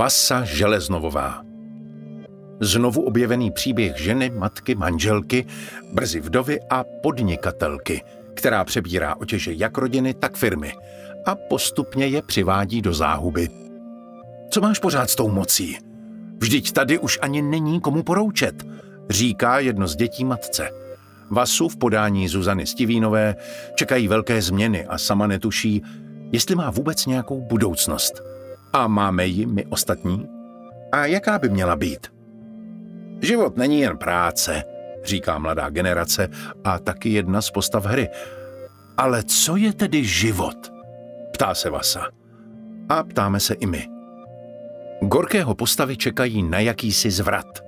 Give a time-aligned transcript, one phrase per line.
[0.00, 1.42] Vasa Železnovová.
[2.60, 5.46] Znovu objevený příběh ženy, matky, manželky,
[5.92, 8.02] brzy vdovy a podnikatelky,
[8.34, 10.72] která přebírá otěže jak rodiny, tak firmy
[11.26, 13.48] a postupně je přivádí do záhuby.
[14.50, 15.78] Co máš pořád s tou mocí?
[16.38, 18.64] Vždyť tady už ani není komu poroučet,
[19.10, 20.70] říká jedno z dětí matce.
[21.30, 23.34] Vasu v podání Zuzany Stivínové
[23.74, 25.82] čekají velké změny a sama netuší,
[26.32, 28.30] jestli má vůbec nějakou budoucnost.
[28.72, 30.28] A máme ji my ostatní?
[30.92, 32.06] A jaká by měla být?
[33.22, 34.64] Život není jen práce,
[35.04, 36.28] říká mladá generace
[36.64, 38.08] a taky jedna z postav hry.
[38.96, 40.72] Ale co je tedy život?
[41.32, 42.06] Ptá se Vasa.
[42.88, 43.86] A ptáme se i my.
[45.02, 47.64] Gorkého postavy čekají na jakýsi zvrat.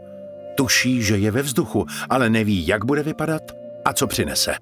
[0.55, 3.43] Tuší, že je ve vzduchu, ale neví, jak bude vypadat
[3.85, 4.55] a co přinese.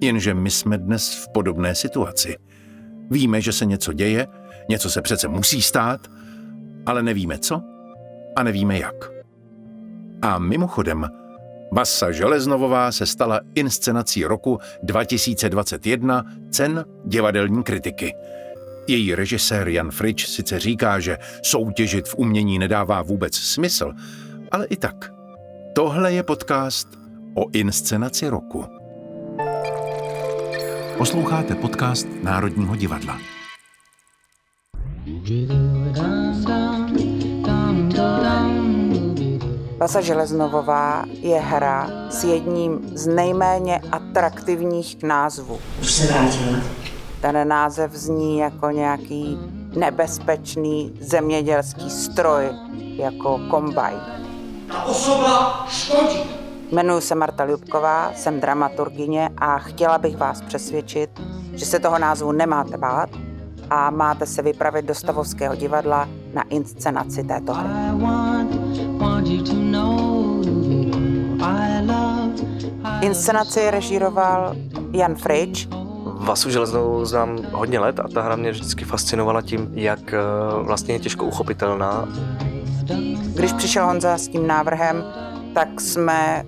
[0.00, 2.36] Jenže my jsme dnes v podobné situaci.
[3.10, 4.26] Víme, že se něco děje,
[4.68, 6.00] něco se přece musí stát,
[6.86, 7.62] ale nevíme co
[8.36, 9.10] a nevíme jak.
[10.22, 11.08] A mimochodem,
[11.72, 18.14] Basa Železnovová se stala inscenací roku 2021 cen divadelní kritiky.
[18.86, 23.92] Její režisér Jan Frič sice říká, že soutěžit v umění nedává vůbec smysl,
[24.50, 25.12] ale i tak.
[25.74, 26.88] Tohle je podcast
[27.34, 28.64] o inscenaci roku.
[30.98, 33.37] Posloucháte podcast Národního divadla.
[39.78, 45.58] Vasa Železnovová je hra s jedním z nejméně atraktivních názvů.
[45.80, 46.58] Už se vrátila.
[47.20, 49.38] Ten název zní jako nějaký
[49.76, 52.44] nebezpečný zemědělský stroj,
[52.96, 53.98] jako kombajn.
[54.68, 56.20] Ta osoba škodí.
[56.72, 61.10] Jmenuji se Marta Ljubková, jsem dramaturgině a chtěla bych vás přesvědčit,
[61.52, 63.10] že se toho názvu nemáte bát
[63.70, 67.68] a máte se vypravit do Stavovského divadla na inscenaci této hry.
[73.00, 74.54] Inscenaci režíroval
[74.92, 75.68] Jan Frič,
[76.18, 80.18] Vasu Železnou znám hodně let a ta hra mě vždycky fascinovala tím, jak eh,
[80.62, 82.08] vlastně je těžko uchopitelná.
[83.34, 85.04] Když přišel Honza s tím návrhem,
[85.54, 86.44] tak jsme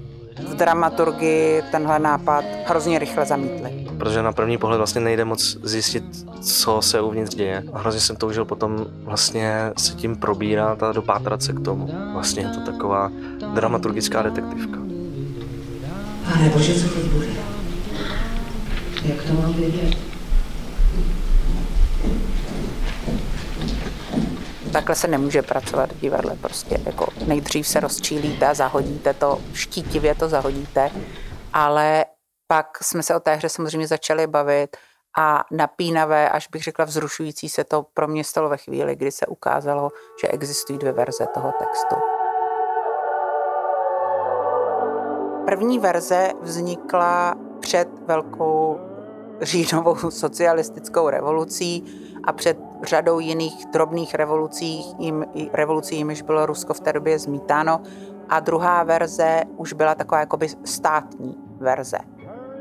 [0.48, 3.89] v dramaturgii tenhle nápad hrozně rychle zamítli.
[4.00, 6.04] Protože na první pohled vlastně nejde moc zjistit,
[6.40, 7.64] co se uvnitř děje.
[7.72, 11.90] A hrozně jsem toužil potom vlastně se tím probírat a dopátrat se k tomu.
[12.12, 13.10] Vlastně je to taková
[13.54, 14.78] dramaturgická detektivka.
[16.34, 17.26] A nebože, co teď bude?
[19.04, 19.96] Jak to mám vědět?
[24.72, 26.36] Takhle se nemůže pracovat v divadle.
[26.40, 30.90] Prostě jako nejdřív se rozčílíte a zahodíte to, štítivě to zahodíte,
[31.52, 32.04] ale
[32.50, 34.76] pak jsme se o té hře samozřejmě začali bavit
[35.18, 39.26] a napínavé, až bych řekla vzrušující se to pro mě stalo ve chvíli, kdy se
[39.26, 39.90] ukázalo,
[40.22, 41.96] že existují dvě verze toho textu.
[45.44, 48.80] První verze vznikla před velkou
[49.40, 51.84] říjnovou socialistickou revolucí
[52.24, 57.82] a před řadou jiných drobných revolucí, jim, revolucí, jimiž bylo Rusko v té době zmítáno.
[58.28, 61.98] A druhá verze už byla taková jakoby státní verze.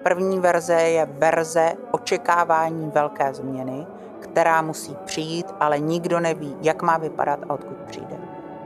[0.04, 3.88] První verze je verze očekávání velké změny,
[4.20, 8.18] která musí přijít, ale nikdo neví, jak má vypadat a odkud přijde.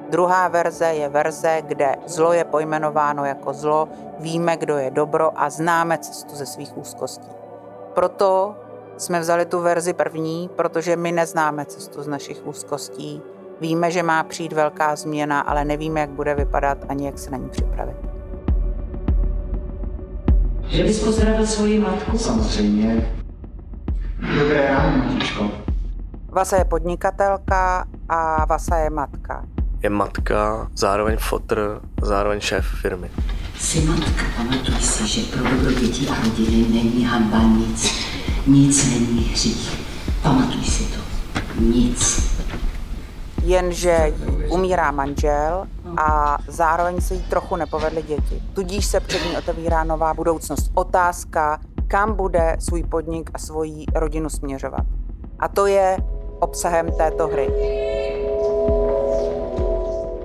[0.10, 3.90] Druhá verze je verze, kde zlo je pojmenováno jako zlo,
[4.20, 7.30] víme, kdo je dobro a známe cestu ze svých úzkostí.
[7.94, 8.56] Proto
[8.98, 13.22] jsme vzali tu verzi první, protože my neznáme cestu z našich úzkostí.
[13.62, 17.38] Víme, že má přijít velká změna, ale nevíme, jak bude vypadat ani jak se na
[17.38, 18.13] ní připravit.
[20.68, 22.18] Že bys pozdravil svoji matku?
[22.18, 23.08] Samozřejmě.
[24.40, 25.52] Dobré ráno, matičko.
[26.30, 29.46] Vasa je podnikatelka a Vasa je matka.
[29.84, 33.12] Je matka, zároveň fotr, zároveň šéf firmy.
[33.60, 37.92] Jsi matka, pamatuj si, že pro dobro dětí a rodiny není hanba nic.
[38.48, 39.86] Nic není hřích.
[40.22, 41.00] Pamatuj si to.
[41.60, 42.33] Nic.
[43.44, 44.14] Jenže
[44.50, 45.68] umírá manžel
[45.98, 48.44] a zároveň se jí trochu nepovedly děti.
[48.54, 50.72] Tudíž se před ní otevírá nová budoucnost.
[50.74, 54.84] Otázka, kam bude svůj podnik a svoji rodinu směřovat.
[55.40, 55.98] A to je
[56.40, 57.48] obsahem této hry.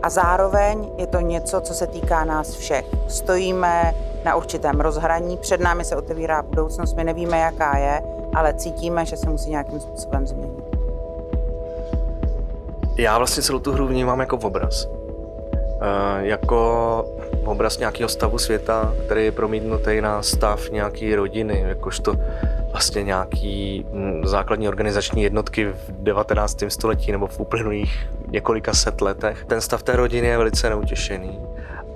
[0.02, 2.84] A zároveň je to něco, co se týká nás všech.
[3.08, 3.94] Stojíme
[4.24, 8.02] na určitém rozhraní, před námi se otevírá budoucnost, my nevíme, jaká je,
[8.34, 10.67] ale cítíme, že se musí nějakým způsobem změnit.
[12.98, 14.88] Já vlastně celou tu hru vnímám jako obraz.
[15.80, 17.04] E, jako
[17.44, 22.14] obraz nějakého stavu světa, který je promítnutý na stav nějaké rodiny, jakožto
[22.72, 26.62] vlastně nějaký mm, základní organizační jednotky v 19.
[26.68, 29.44] století nebo v uplynulých několika set letech.
[29.44, 31.40] Ten stav té rodiny je velice neutěšený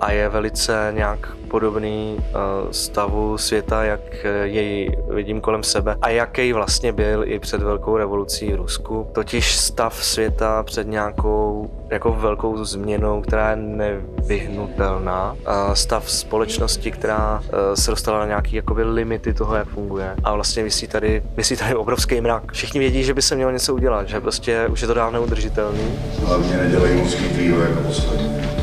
[0.01, 2.33] a je velice nějak podobný eh,
[2.71, 8.51] stavu světa, jak jej vidím kolem sebe a jaký vlastně byl i před velkou revolucí
[8.51, 9.07] v Rusku.
[9.13, 15.35] Totiž stav světa před nějakou jako velkou změnou, která je nevyhnutelná.
[15.73, 20.15] Stav společnosti, která eh, se dostala na nějaké jakoby limity toho, jak funguje.
[20.23, 22.51] A vlastně vysí tady, vysí tady obrovský mrak.
[22.51, 25.99] Všichni vědí, že by se mělo něco udělat, že prostě už je to dávno udržitelný.
[26.25, 28.62] Hlavně nedělej moc chytrýho jako poslední.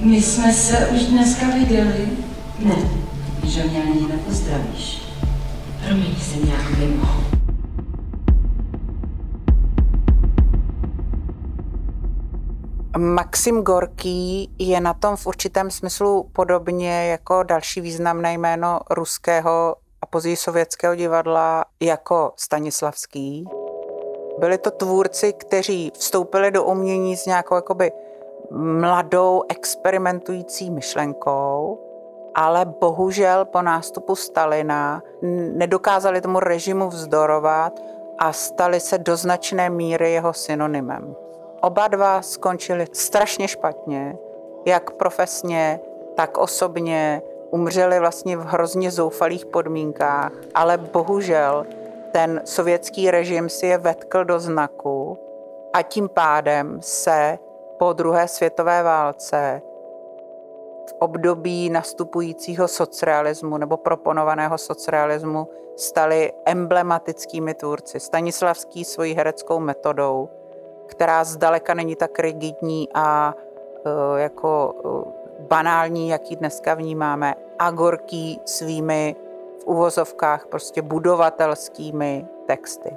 [0.00, 2.08] My jsme se už dneska viděli.
[2.58, 2.76] Ne,
[3.44, 5.02] že mě ani nepozdravíš.
[5.86, 7.06] Promiň, jsem nějak mimo.
[12.98, 20.06] Maxim Gorký je na tom v určitém smyslu podobně jako další významné jméno ruského a
[20.06, 23.48] později sovětského divadla jako Stanislavský.
[24.38, 27.92] Byli to tvůrci, kteří vstoupili do umění s nějakou jakoby
[28.50, 31.78] mladou experimentující myšlenkou,
[32.34, 35.02] ale bohužel po nástupu Stalina
[35.52, 37.80] nedokázali tomu režimu vzdorovat
[38.18, 41.16] a stali se do značné míry jeho synonymem.
[41.60, 44.18] Oba dva skončili strašně špatně,
[44.66, 45.80] jak profesně,
[46.14, 47.22] tak osobně.
[47.50, 51.66] Umřeli vlastně v hrozně zoufalých podmínkách, ale bohužel
[52.12, 55.18] ten sovětský režim si je vetkl do znaku
[55.72, 57.38] a tím pádem se
[57.78, 59.62] po druhé světové válce
[60.88, 68.00] v období nastupujícího socrealismu nebo proponovaného socrealismu stali emblematickými tvůrci.
[68.00, 70.28] Stanislavský svojí hereckou metodou,
[70.86, 75.02] která zdaleka není tak rigidní a uh, jako uh,
[75.48, 79.16] banální, jaký dneska vnímáme, a Gorký svými
[79.62, 82.96] v uvozovkách prostě budovatelskými texty.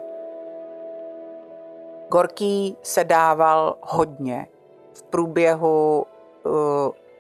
[2.09, 4.47] Gorký se dával hodně
[4.93, 6.05] v průběhu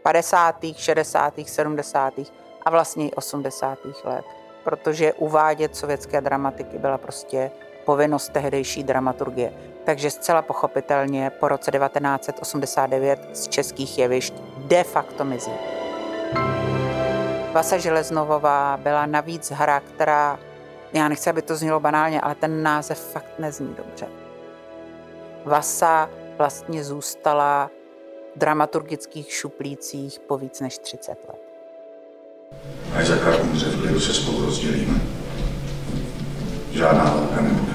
[0.03, 2.13] 50., 60., 70.
[2.65, 3.79] a vlastně i 80.
[4.03, 4.25] let,
[4.63, 7.51] protože uvádět sovětské dramatiky byla prostě
[7.85, 9.53] povinnost tehdejší dramaturgie.
[9.83, 15.51] Takže zcela pochopitelně po roce 1989 z českých jevišť de facto mizí.
[17.53, 20.39] Vasa Železnovová byla navíc hra, která,
[20.93, 24.07] já nechci, aby to znělo banálně, ale ten název fakt nezní dobře.
[25.45, 27.69] Vasa vlastně zůstala
[28.35, 31.41] v dramaturgických šuplících po víc než 30 let.
[32.95, 35.01] Až za umře, v klidu se spolu rozdělíme.
[36.71, 37.71] Žádná válka nebude.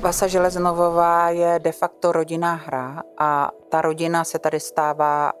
[0.00, 5.32] Vasa Železnovová je de facto rodinná hra a ta rodina se tady stává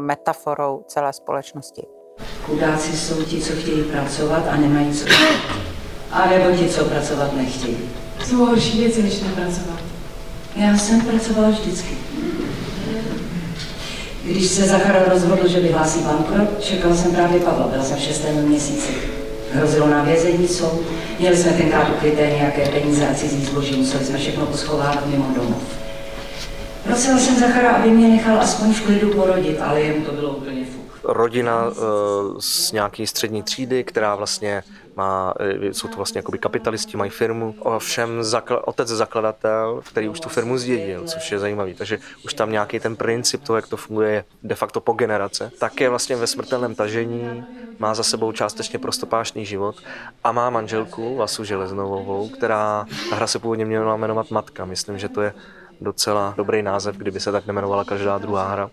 [0.00, 1.86] metaforou celé společnosti.
[2.42, 5.40] Chudáci jsou ti, co chtějí pracovat a nemají co dělat.
[6.10, 8.01] A nebo ti, co pracovat nechtějí.
[8.26, 9.80] Jsou horší věci, než nepracovat.
[10.56, 11.96] Já jsem pracovala vždycky.
[14.24, 18.48] Když se Zachar rozhodl, že vyhlásí bankrot, čekal jsem právě Pavla, byl jsem v šestém
[18.48, 18.92] měsíci.
[19.52, 20.80] Hrozilo nám vězení, soud,
[21.18, 25.62] měli jsme tenkrát ukryté nějaké peníze a cizí zboží, museli jsme všechno poschovávat mimo domov.
[26.84, 30.64] Prosila jsem Zachara, aby mě nechal aspoň v klidu porodit, ale jemu to bylo úplně
[30.64, 31.00] fuk.
[31.04, 31.74] Rodina uh,
[32.40, 34.62] z nějaké střední třídy, která vlastně
[34.96, 37.54] má, eh, jsou to vlastně jakoby kapitalisti, mají firmu.
[37.58, 41.74] Ovšem zakl- otec zakladatel, který už tu firmu zdědil, což je zajímavý.
[41.74, 45.80] Takže už tam nějaký ten princip toho, jak to funguje de facto po generace, tak
[45.80, 47.44] je vlastně ve smrtelném tažení,
[47.78, 49.76] má za sebou částečně prostopášný život
[50.24, 54.64] a má manželku Vasu Železnovou, která, ta hra se původně měla jmenovat Matka.
[54.64, 55.34] Myslím, že to je
[55.80, 58.70] docela dobrý název, kdyby se tak nemenovala každá druhá hra.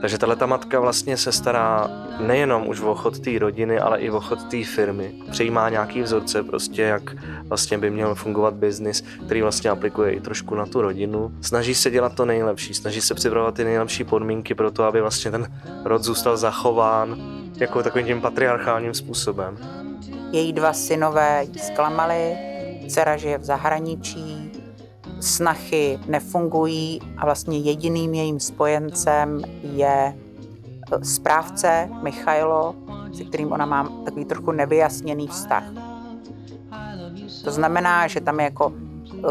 [0.00, 1.90] Takže tahle matka vlastně se stará
[2.20, 5.12] nejenom už o chod té rodiny, ale i o chod té firmy.
[5.30, 7.02] Přejímá nějaký vzorce, prostě jak
[7.44, 11.32] vlastně by měl fungovat biznis, který vlastně aplikuje i trošku na tu rodinu.
[11.40, 15.30] Snaží se dělat to nejlepší, snaží se připravovat ty nejlepší podmínky pro to, aby vlastně
[15.30, 15.52] ten
[15.84, 17.16] rod zůstal zachován
[17.56, 19.58] jako takovým tím patriarchálním způsobem.
[20.32, 22.36] Její dva synové ji zklamali,
[22.88, 24.37] dcera žije v zahraničí,
[25.20, 30.14] snachy nefungují a vlastně jediným jejím spojencem je
[30.92, 32.74] e, správce Michailo,
[33.12, 35.64] se kterým ona má takový trochu nevyjasněný vztah.
[37.44, 39.24] To znamená, že tam je jako uh,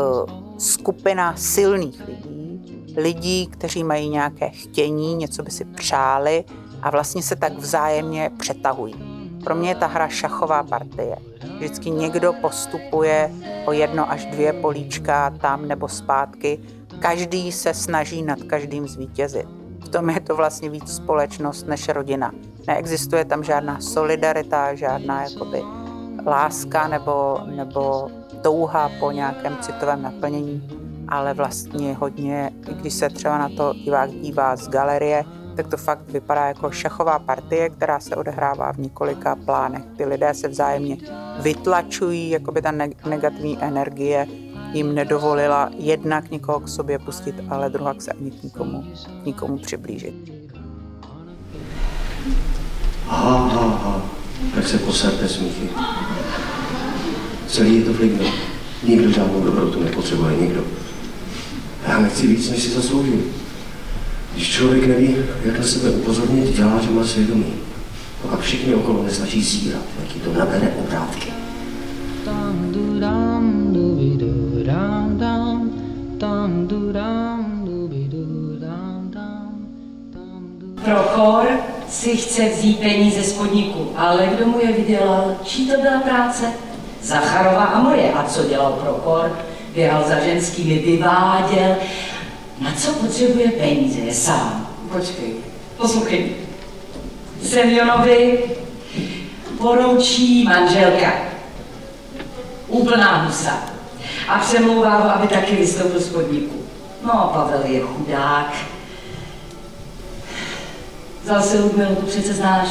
[0.58, 6.44] skupina silných lidí, lidí, kteří mají nějaké chtění, něco by si přáli
[6.82, 8.96] a vlastně se tak vzájemně přetahují.
[9.48, 11.18] Pro mě je ta hra šachová partie.
[11.56, 13.32] Vždycky někdo postupuje
[13.66, 16.60] o jedno až dvě políčka tam nebo zpátky.
[17.00, 19.48] Každý se snaží nad každým zvítězit.
[19.86, 22.32] v tom je to vlastně víc společnost než rodina.
[22.68, 25.63] Neexistuje tam žádná solidarita, žádná jakoby
[26.25, 28.10] láska nebo, nebo
[28.42, 30.70] touha po nějakém citovém naplnění,
[31.08, 35.24] ale vlastně hodně, i když se třeba na to divák dívá z galerie,
[35.58, 39.84] tak to fakt vypadá jako šachová partie, která se odehrává v několika plánech.
[39.98, 40.98] Ty lidé se vzájemně
[41.40, 42.72] vytlačují, jako by ta
[43.06, 44.28] negativní energie
[44.74, 48.84] jim nedovolila jednak někoho k sobě pustit, ale druhá se ani k nikomu,
[49.24, 50.16] k nikomu přiblížit.
[53.08, 54.02] Aha, aha, aha.
[54.56, 55.70] Tak se poserte smíchy.
[57.48, 58.26] Celý je to fligno.
[58.84, 60.64] Nikdo žádnou dobrotu nepotřebuje, nikdo.
[61.88, 63.47] Já nechci víc, než si zasloužím.
[64.38, 65.15] Když člověk neví,
[65.46, 67.53] jak na sebe upozornit, dělá, že má svědomí.
[68.24, 71.32] A pak všichni okolo nestačí zírat, jaký to nabere obrátky.
[80.84, 81.48] Prochor
[81.89, 85.36] si chce vzít peníze z podniku, ale kdo mu je vydělal?
[85.44, 86.46] Čí to byla práce?
[87.03, 88.13] Zacharova a moje.
[88.13, 89.32] A co dělal Prochor?
[89.75, 91.75] Běhal za ženskými, vyváděl.
[92.60, 94.00] Na co potřebuje peníze?
[94.00, 94.68] Je sám.
[94.92, 95.34] Počkej,
[95.78, 96.36] poslouchej.
[97.44, 98.44] Semjonovi
[99.58, 101.14] poroučí manželka.
[102.68, 103.64] Úplná husa.
[104.28, 106.56] A přemlouvá ho, aby taky vystoupil z podniku.
[107.06, 108.54] No, Pavel je chudák.
[111.24, 112.68] Vzal si Ludmilu, tu přece znáš.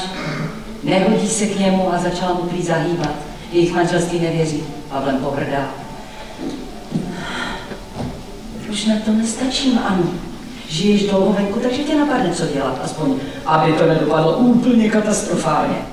[0.82, 3.14] Nehodí se k němu a začala mu prý zahýbat.
[3.52, 4.64] Jejich manželství nevěří.
[4.88, 5.70] Pavlem pohrdá.
[8.70, 10.14] Už na to nestačím, ano.
[10.68, 15.86] Žiješ dlouho venku, takže tě napadne, co dělat, aspoň, aby to nedopadlo úplně katastrofálně.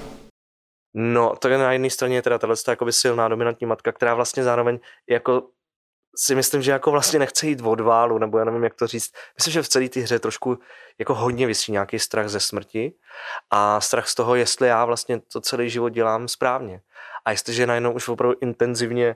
[0.93, 4.79] No, to je na jedné straně teda tahle jakoby silná dominantní matka, která vlastně zároveň
[5.09, 5.43] jako
[6.15, 9.11] si myslím, že jako vlastně nechce jít od válu, nebo já nevím, jak to říct.
[9.37, 10.59] Myslím, že v celé té hře trošku
[10.99, 12.93] jako hodně vysí nějaký strach ze smrti
[13.49, 16.81] a strach z toho, jestli já vlastně to celý život dělám správně.
[17.25, 19.15] A jestliže najednou už opravdu intenzivně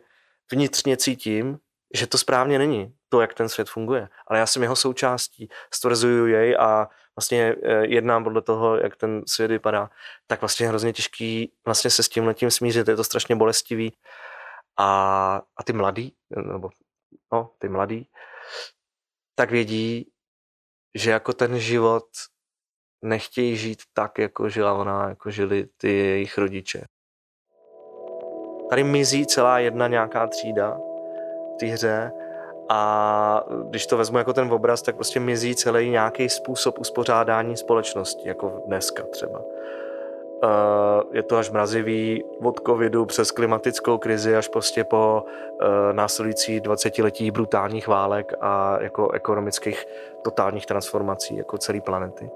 [0.52, 1.58] vnitřně cítím,
[1.94, 4.10] že to správně není, to, jak ten svět funguje.
[4.28, 9.24] Ale já jsem jeho součástí, stvrzuju jej a vlastně eh, jednám podle toho, jak ten
[9.28, 9.90] svět vypadá,
[10.28, 13.98] tak vlastně je hrozně těžký vlastně se s tím letím smířit, je to strašně bolestivý.
[14.80, 16.70] A, a ty mladý, nebo
[17.34, 18.10] no, ty mladý,
[19.36, 20.12] tak vědí,
[20.96, 22.06] že jako ten život
[23.02, 26.86] nechtějí žít tak, jako žila ona, jako žili ty jejich rodiče.
[28.70, 30.78] Tady mizí celá jedna nějaká třída
[31.54, 32.12] v té hře
[32.70, 38.28] a když to vezmu jako ten obraz, tak prostě mizí celý nějaký způsob uspořádání společnosti,
[38.28, 39.42] jako dneska třeba.
[40.44, 40.48] Eh,
[41.14, 45.24] je to až mrazivý od covidu přes klimatickou krizi až prostě po
[45.62, 49.86] eh, následující 20 letí brutálních válek a jako ekonomických
[50.24, 52.30] totálních transformací jako celé planety.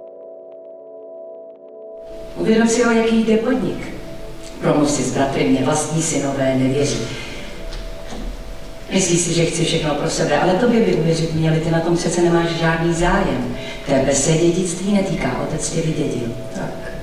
[2.37, 3.93] Uvědom si o jaký jde podnik.
[4.61, 7.30] Promluv si s bratry, mě vlastní synové nevěří.
[8.93, 11.97] Myslíš si, že chci všechno pro sebe, ale tobě by uvěřit měli, ty na tom
[11.97, 13.55] přece nemáš žádný zájem.
[13.85, 16.31] Tebe se dědictví netýká, otec tě vydědil.
[16.55, 16.93] Tak,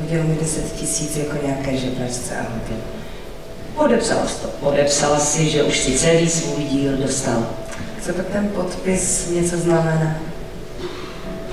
[0.00, 2.84] hodil mi 10 tisíc jako nějaké žebračce a hodil.
[3.74, 4.48] Podepsala jsi to.
[4.48, 7.46] Podepsala si, že už si celý svůj díl dostal.
[8.02, 10.16] Co tak ten podpis něco znamená?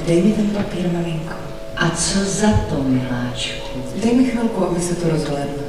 [0.08, 1.34] Dej mi ten papír, maminko.
[1.78, 3.80] A co za to, miláčku?
[4.04, 5.64] Dej mi chvilku, aby se tu rozhlédla.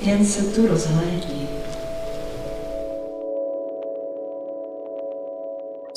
[0.00, 1.43] Jen se tu rozhlédni.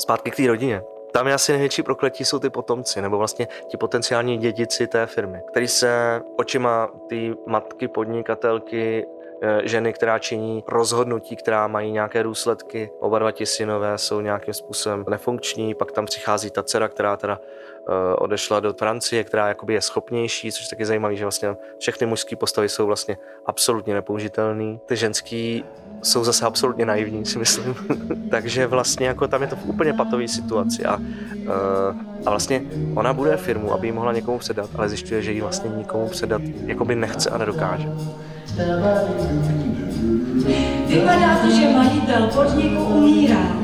[0.08, 0.82] Zpátky k té rodině.
[1.12, 5.40] Tam je asi největší prokletí jsou ty potomci, nebo vlastně ti potenciální dědici té firmy,
[5.50, 9.06] který se očima té matky podnikatelky
[9.42, 12.90] eh, ženy, která činí rozhodnutí, která mají nějaké důsledky.
[13.00, 17.40] Oba dva ti synové jsou nějakým způsobem nefunkční, pak tam přichází ta dcera, která teda
[17.90, 22.06] Eh, odešla do Francie, která jakoby je schopnější, což je taky zajímavé, že vlastně všechny
[22.06, 24.78] mužské postavy jsou vlastně absolutně nepoužitelné.
[24.86, 25.64] Ty ženský
[26.02, 27.74] jsou zase absolutně naivní, si myslím.
[28.30, 30.98] Takže vlastně jako tam je to v úplně patové situaci a,
[31.34, 32.62] eh, a vlastně
[32.94, 36.42] ona bude firmu, aby ji mohla někomu předat, ale zjišťuje, že ji vlastně nikomu předat
[36.66, 37.88] jakoby nechce a nedokáže.
[40.86, 43.56] Vypadá to, že majitel podniku umírá.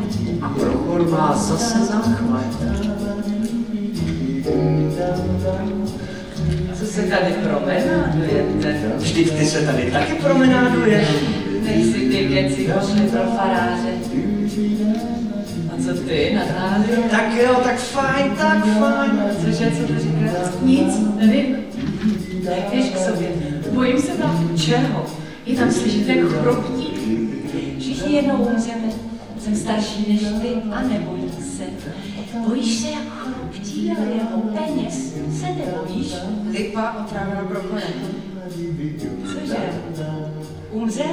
[0.42, 2.44] A Prochor má zase záchvat.
[6.74, 8.92] Co se tady promenádujete?
[8.96, 11.08] Vždyť ty se tady taky promenáduješ.
[11.64, 13.92] Nejsi ty věci došly pro faráře.
[15.72, 16.98] A co ty, Natálie?
[17.10, 19.22] Tak jo, tak fajn, tak fajn.
[19.44, 20.32] Cože, co to říkáš?
[20.62, 21.56] Nic, nevím.
[22.70, 23.28] Běž k sobě.
[23.72, 24.50] Bojím se tam.
[24.56, 25.06] Čeho?
[25.46, 26.90] Je tam slyšet, jak chroptí.
[27.78, 28.88] Všichni jednou umřeme.
[29.40, 31.64] Jsem starší než ty a nebojí se.
[32.48, 36.14] Bojíš se jak chorobtí, ale jako peněz se nebojíš.
[36.50, 37.82] Lipa otrávena brokolem.
[39.26, 39.56] Cože?
[40.74, 41.06] Umřel?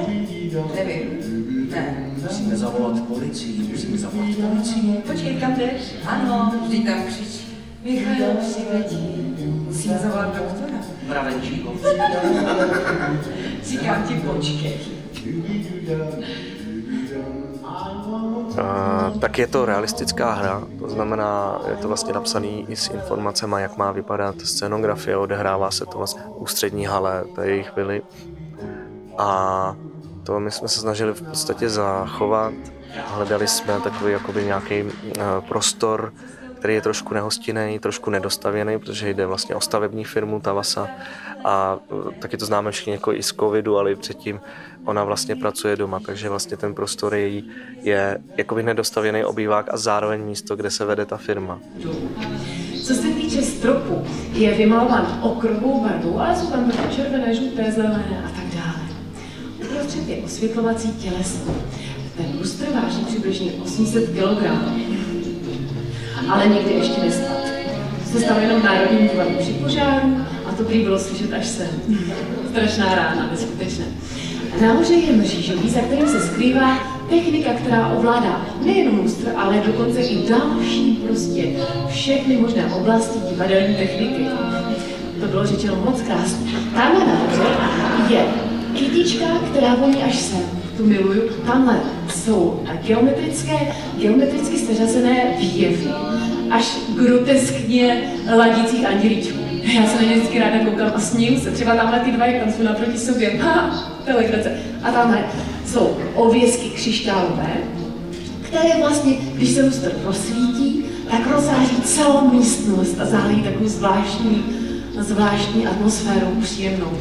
[0.75, 1.69] Nevím.
[1.71, 2.11] Ne.
[2.21, 5.03] Musíme zavolat policii, musíme zavolat policii.
[5.07, 5.95] Počkej, kam jdeš?
[6.05, 7.57] Ano, Vždyť tam křičí.
[7.83, 9.35] Michal přiletí.
[9.65, 10.77] Musíme zavolat doktora.
[11.07, 11.73] Mravenčíkov.
[13.63, 14.73] Říkám ti počkej.
[18.57, 23.55] A, tak je to realistická hra, to znamená, je to vlastně napsaný i s informacemi,
[23.59, 28.01] jak má vypadat scénografie, odehrává se to vlastně v ústřední hale, to je jejich byly.
[29.21, 29.75] A
[30.23, 32.53] to my jsme se snažili v podstatě zachovat.
[33.07, 36.13] Hledali jsme takový jakoby nějaký eh, prostor,
[36.59, 40.87] který je trošku nehostinný, trošku nedostavěný, protože jde vlastně o stavební firmu Tavasa
[41.45, 44.39] a eh, taky to známe všichni jako i z covidu, ale i předtím
[44.85, 47.51] ona vlastně pracuje doma, takže vlastně ten prostor její
[47.81, 51.59] je jakoby nedostavěný obývák a zároveň místo, kde se vede ta firma.
[52.83, 58.29] Co se týče stropu, je vymalován okrovou barvou, ale jsou tam červené, žluté, zelené a
[58.35, 58.40] tak
[59.91, 61.37] Uprostřed je osvětlovací těleso.
[62.17, 64.43] Ten lustr váží přibližně 800 kg.
[66.29, 67.37] Ale nikdy ještě nespad.
[68.11, 71.67] Se stalo jenom Národním divadlu při požáru a to prý bylo slyšet až sem.
[72.49, 73.85] Strašná rána, neskutečné.
[74.61, 76.77] Nahoře je mřížový, za kterým se skrývá
[77.09, 81.49] technika, která ovládá nejenom lustr, ale dokonce i další prostě
[81.89, 84.25] všechny možné oblasti divadelní techniky.
[85.21, 86.51] To bylo řečeno moc krásně.
[86.73, 87.43] Tamhle nahoře
[88.09, 90.41] je kytička, která voní až sem.
[90.77, 91.21] Tu miluju.
[91.45, 93.57] Tamhle jsou geometrické,
[93.97, 95.87] geometricky seřazené výjevy,
[96.51, 98.01] až groteskně
[98.37, 99.39] ladících andělíčků.
[99.63, 101.51] Já se na ně vždycky ráda koukám a sním se.
[101.51, 103.31] Třeba tamhle ty dva, jak tam jsou naproti sobě.
[103.41, 104.11] Ha, to.
[104.83, 105.23] A tamhle
[105.65, 107.53] jsou ovězky křišťálové,
[108.41, 114.43] které vlastně, když se lustr prosvítí, tak rozzáří celou místnost a zálejí takovou zvláštní,
[114.99, 116.91] zvláštní atmosférou příjemnou.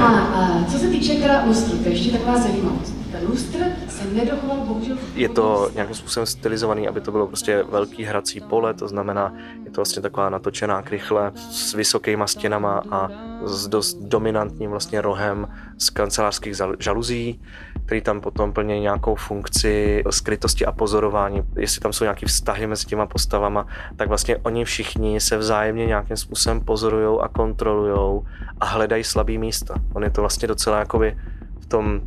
[0.00, 2.94] A, a co se týče teda lustru, to je ještě taková zajímavost.
[3.12, 8.02] Ten lustr se nedochoval bohužel Je to nějakým způsobem stylizovaný, aby to bylo prostě velký
[8.04, 9.34] hrací pole, to znamená,
[9.64, 13.08] je to vlastně taková natočená krychle s vysokýma stěnama a
[13.44, 17.40] s dost dominantním vlastně rohem z kancelářských žaluzí,
[17.90, 21.42] který tam potom plní nějakou funkci skrytosti a pozorování.
[21.56, 26.16] Jestli tam jsou nějaké vztahy mezi těma postavama, tak vlastně oni všichni se vzájemně nějakým
[26.16, 28.22] způsobem pozorují a kontrolují
[28.60, 29.74] a hledají slabý místa.
[29.94, 31.18] On je to vlastně docela jakoby
[31.60, 32.00] v tom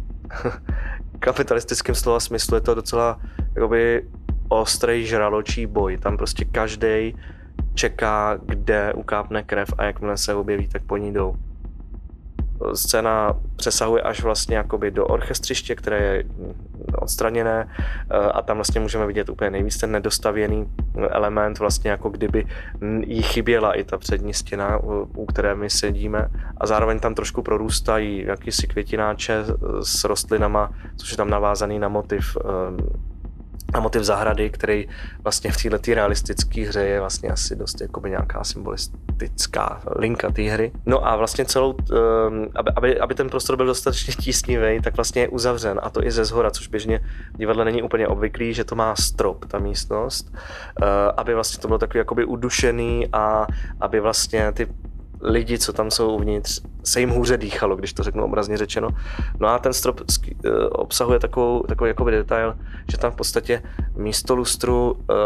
[1.19, 3.19] kapitalistickém slova smyslu je to docela
[3.55, 4.07] jakoby
[4.47, 5.97] ostrý žraločí boj.
[5.97, 7.15] Tam prostě každý
[7.73, 11.35] čeká, kde ukápne krev a jakmile se objeví, tak po ní jdou.
[12.73, 16.23] Scéna přesahuje až vlastně jakoby do orchestřiště, které je
[16.95, 20.67] odstraněné eh, a tam vlastně můžeme vidět úplně nejvíc ten nedostavěný
[21.09, 22.45] element, vlastně jako kdyby
[23.05, 24.77] jí chyběla i ta přední stěna,
[25.17, 26.27] u které my sedíme.
[26.57, 29.43] A zároveň tam trošku prorůstají jakýsi květináče
[29.81, 32.37] s rostlinama, což je tam navázaný na motiv
[33.73, 34.88] na motiv zahrady, který
[35.23, 40.71] vlastně v této realistické hře je vlastně asi dost jakoby nějaká symbolistická linka té hry.
[40.86, 45.21] No a vlastně celou, um, aby, aby, aby ten prostor byl dostatečně tísnivý, tak vlastně
[45.21, 46.99] je uzavřen a to i ze zhora, což běžně
[47.33, 51.67] v divadle není úplně obvyklý, že to má strop, ta místnost, uh, aby vlastně to
[51.67, 53.47] bylo takový jakoby udušený a
[53.81, 54.67] aby vlastně ty
[55.23, 58.89] lidi, co tam jsou uvnitř, se jim hůře dýchalo, když to řeknu obrazně řečeno.
[59.39, 62.55] No a ten strop eh, obsahuje takovou, takový jakoby detail,
[62.91, 63.62] že tam v podstatě
[63.95, 65.17] místo lustru, uh,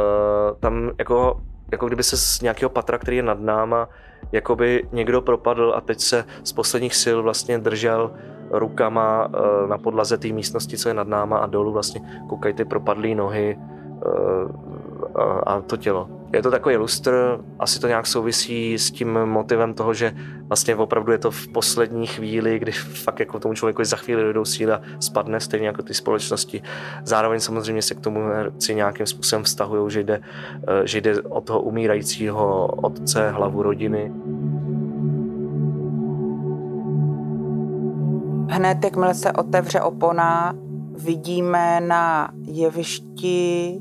[0.59, 3.89] tam jako, jako kdyby se z nějakého patra, který je nad náma,
[4.31, 8.11] jakoby někdo propadl a teď se z posledních sil vlastně držel
[8.51, 12.65] rukama uh, na podlaze té místnosti, co je nad náma a dolů vlastně koukají ty
[12.65, 13.57] propadlé nohy
[15.45, 16.16] a to tělo.
[16.33, 20.13] Je to takový lustr, asi to nějak souvisí s tím motivem toho, že
[20.47, 24.45] vlastně opravdu je to v poslední chvíli, kdy fakt jako tomu člověku za chvíli dojdou
[24.45, 26.61] síly a spadne stejně jako ty společnosti.
[27.03, 30.21] Zároveň samozřejmě se k tomu herci nějakým způsobem vztahují, že jde,
[30.67, 34.11] eh, že jde o toho umírajícího otce, hlavu rodiny.
[38.49, 40.53] Hned, jakmile se otevře opona,
[40.97, 43.77] vidíme na jevišti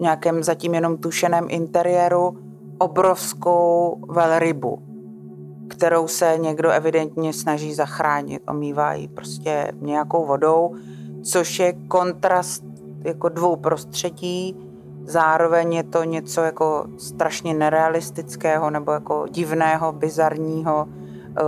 [0.00, 2.38] nějakém zatím jenom tušeném interiéru
[2.78, 4.82] obrovskou velrybu,
[5.68, 8.42] kterou se někdo evidentně snaží zachránit.
[8.48, 10.74] Omývá ji prostě nějakou vodou,
[11.22, 12.64] což je kontrast
[13.04, 14.56] jako dvou prostředí.
[15.04, 20.88] Zároveň je to něco jako strašně nerealistického nebo jako divného, bizarního,
[21.38, 21.42] eh,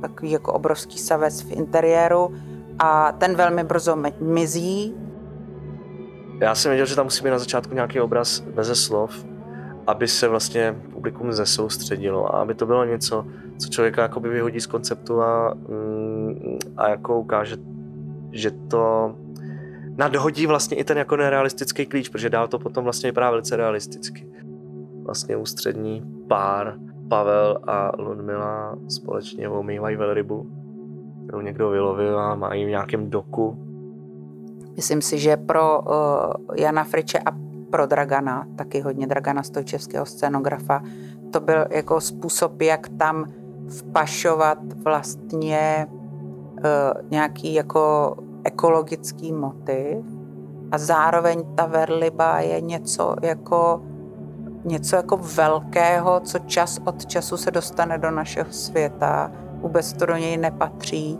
[0.00, 2.34] takový jako obrovský savec v interiéru
[2.78, 4.94] a ten velmi brzo mizí
[6.40, 9.24] Já jsem věděl, že tam musí být na začátku nějaký obraz bez slov,
[9.86, 13.26] aby se vlastně publikum zesoustředilo a aby to bylo něco,
[13.58, 17.56] co člověka jakoby vyhodí z konceptu a, mm, a jako ukáže,
[18.32, 19.14] že to
[19.96, 24.26] nadhodí vlastně i ten jako nerealistický klíč, protože dál to potom vlastně vypadá velice realisticky.
[25.04, 26.74] Vlastně ústřední pár
[27.08, 30.50] Pavel a Ludmila společně omývají velrybu,
[31.24, 33.67] kterou někdo vylovil a mají v nějakém doku.
[34.78, 37.30] Myslím si, že pro uh, Jana Friče a
[37.70, 40.82] pro Dragana, taky hodně Dragana Stojčevského scénografa,
[41.30, 43.24] to byl jako způsob, jak tam
[43.78, 50.04] vpašovat vlastně uh, nějaký jako ekologický motiv.
[50.72, 53.82] A zároveň ta verliba je něco jako
[54.64, 60.16] něco jako velkého, co čas od času se dostane do našeho světa, vůbec to do
[60.16, 61.18] něj nepatří.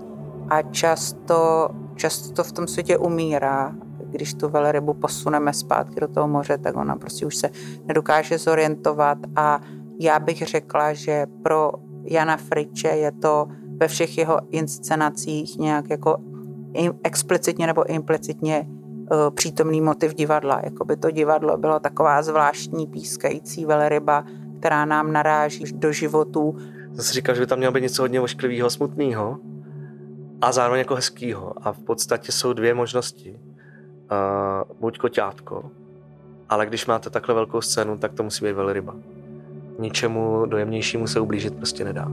[0.51, 1.69] A často,
[1.99, 3.75] často to v tom světě umírá.
[4.11, 7.51] Když tu velrybu posuneme zpátky do toho moře, tak ona prostě už se
[7.85, 9.61] nedokáže zorientovat a
[10.01, 11.73] já bych řekla, že pro
[12.05, 16.17] Jana Friče je to ve všech jeho inscenacích nějak jako
[17.03, 18.67] explicitně nebo implicitně
[19.11, 20.61] Eh, přítomný motiv divadla.
[20.65, 24.25] Jakoby to divadlo bylo taková zvláštní pískající velryba,
[24.59, 26.57] která nám naráží do životů.
[26.93, 29.39] Zase říkal, že by tam mělo být něco hodně ošklivého, smutného
[30.41, 31.55] a zároveň jako hezkého.
[31.63, 33.41] A v podstatě jsou dvě možnosti.
[34.11, 35.71] Uh, buď koťátko,
[36.49, 38.97] ale když máte takhle velkou scénu, tak to musí být velryba.
[39.79, 42.09] Ničemu dojemnějšímu se ublížit prostě nedá.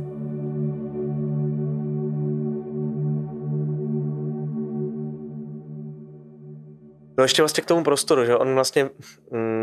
[7.18, 8.90] No ještě vlastně k tomu prostoru, že on vlastně
[9.32, 9.55] mm,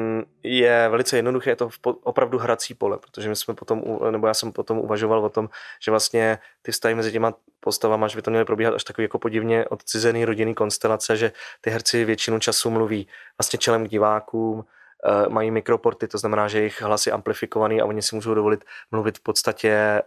[0.59, 1.71] je velice jednoduché, je to
[2.03, 5.49] opravdu hrací pole, protože my jsme potom, nebo já jsem potom uvažoval o tom,
[5.83, 9.19] že vlastně ty vztahy mezi těma postavama, že by to měly probíhat až takový jako
[9.19, 14.65] podivně odcizený rodinný konstelace, že ty herci většinu času mluví vlastně čelem k divákům,
[15.05, 18.65] Eh, mají mikroporty, to znamená, že jejich hlas je amplifikovaný a oni si můžou dovolit
[18.91, 20.05] mluvit v podstatě eh,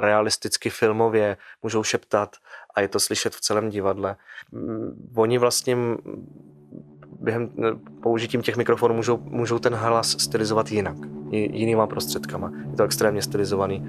[0.00, 2.36] realisticky filmově, můžou šeptat
[2.74, 4.16] a je to slyšet v celém divadle.
[5.16, 5.76] Oni vlastně
[7.20, 7.62] během eh,
[8.00, 10.96] použitím těch mikrofonů můžou, můžou ten hlas stylizovat jinak,
[11.30, 12.52] jinýma prostředkama.
[12.70, 13.88] Je to extrémně stylizovaný.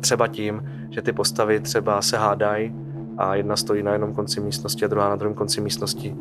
[0.00, 2.74] Třeba tím, že ty postavy třeba se hádají
[3.18, 6.16] a jedna stojí na jednom konci místnosti a druhá na druhém konci místnosti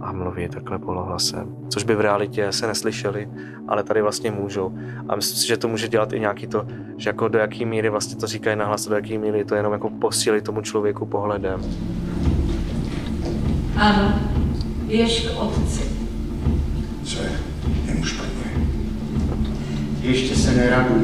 [0.00, 3.28] a mluví takhle polohlasem, což by v realitě se neslyšeli,
[3.68, 4.78] ale tady vlastně můžou.
[5.08, 7.88] A myslím si, že to může dělat i nějaký to, že jako do jaký míry
[7.88, 11.60] vlastně to říkají nahlas, do jaký míry to jenom jako posílí tomu člověku pohledem.
[13.76, 14.20] Ano,
[14.86, 15.82] běž k otci.
[17.04, 17.30] Co je?
[17.86, 18.52] Je mu špatně.
[20.02, 21.02] Ještě se neraduj.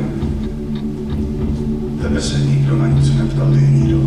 [2.02, 4.00] Tebe se nikdo na nic neptal, ty nikdo.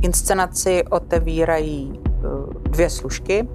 [0.00, 3.48] Inscenaci otevírají eh, dvě služky,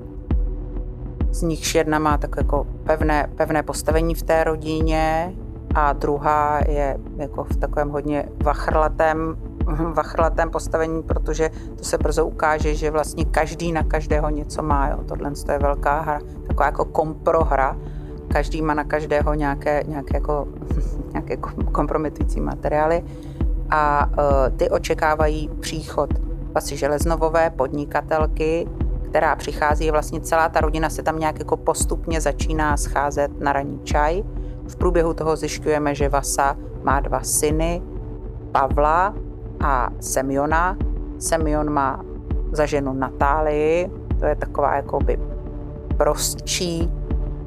[1.32, 5.34] z nichž jedna má tak jako pevné, pevné postavení v té rodině
[5.76, 9.38] a druhá je jako v takovém hodně vachrlatém,
[9.76, 14.90] vachrlatém postavení, protože to se brzo ukáže, že vlastně každý na každého něco má.
[14.90, 14.98] Jo.
[15.08, 17.78] Tohle je velká hra, taková jako komprohra.
[18.28, 20.48] Každý má na každého nějaké, nějaké, jako,
[21.14, 21.38] nějaké
[21.72, 23.04] kompromitující materiály
[23.70, 26.10] a uh, ty očekávají příchod
[26.54, 28.68] Vasy Železnovové, podnikatelky,
[29.10, 33.80] která přichází, vlastně celá ta rodina se tam nějak jako postupně začíná scházet na ranní
[33.84, 34.24] čaj.
[34.68, 37.82] V průběhu toho zjišťujeme, že Vasa má dva syny,
[38.52, 39.14] Pavla
[39.64, 40.78] a Semiona.
[41.20, 42.06] Semion má
[42.52, 45.20] za ženu Natálii, to je taková jakoby
[45.98, 46.92] prostčí,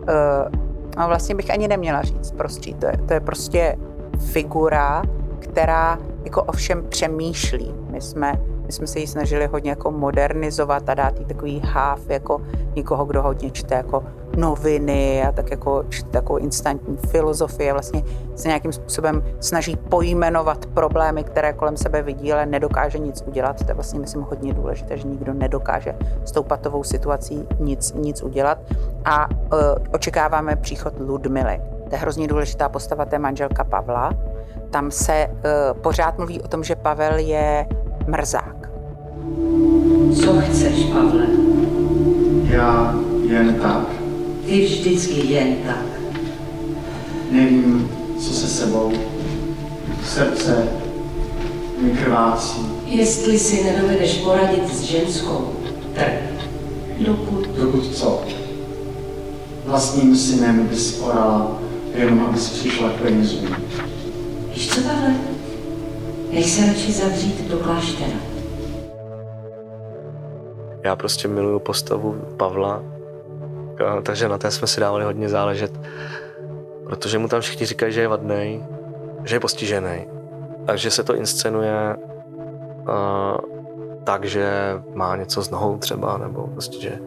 [0.02, 0.62] uh,
[0.98, 3.76] no vlastně bych ani neměla říct prostčí, to je, to je prostě
[4.18, 5.02] figura,
[5.38, 7.74] která jako ovšem přemýšlí.
[7.90, 12.00] My jsme my jsme se ji snažili hodně jako modernizovat a dát jí takový háv
[12.08, 12.40] jako
[12.76, 14.04] někoho, kdo hodně čte jako
[14.36, 18.02] noviny a tak jako čte takovou instantní filozofii a vlastně
[18.36, 23.64] se nějakým způsobem snaží pojmenovat problémy, které kolem sebe vidí, ale nedokáže nic udělat.
[23.64, 28.22] To je vlastně, myslím, hodně důležité, že nikdo nedokáže s tou patovou situací nic, nic
[28.22, 28.58] udělat.
[29.04, 29.36] A uh,
[29.92, 31.60] očekáváme příchod Ludmily.
[31.88, 34.12] To je hrozně důležitá postava, je manželka Pavla.
[34.70, 37.66] Tam se uh, pořád mluví o tom, že Pavel je
[38.08, 38.68] mrzák.
[40.14, 41.26] Co chceš, Pavle?
[42.44, 42.94] Já
[43.28, 43.86] jen tak.
[44.46, 45.86] Ty vždycky jen tak.
[47.30, 48.92] Nevím, co se sebou.
[50.04, 50.68] Srdce
[51.82, 52.60] mi krvácí.
[52.86, 55.48] Jestli si nedovedeš poradit s ženskou,
[55.94, 56.12] tak
[56.98, 57.48] dokud...
[57.56, 58.22] Dokud co?
[59.66, 61.58] Vlastním synem bys orala,
[61.94, 63.48] jenom abys přišla k penězům.
[64.54, 65.31] Víš co, Pavle?
[66.32, 68.16] Nech se radši zavřít do kláštera.
[70.82, 72.82] já prostě miluju postavu Pavla,
[74.02, 75.80] takže na té jsme si dávali hodně záležet,
[76.84, 78.64] protože mu tam všichni říkají, že je vadný,
[79.24, 80.06] že je postižený
[80.66, 82.86] a že se to inscenuje uh,
[84.04, 84.50] tak, že
[84.94, 86.98] má něco s nohou třeba, nebo prostě, že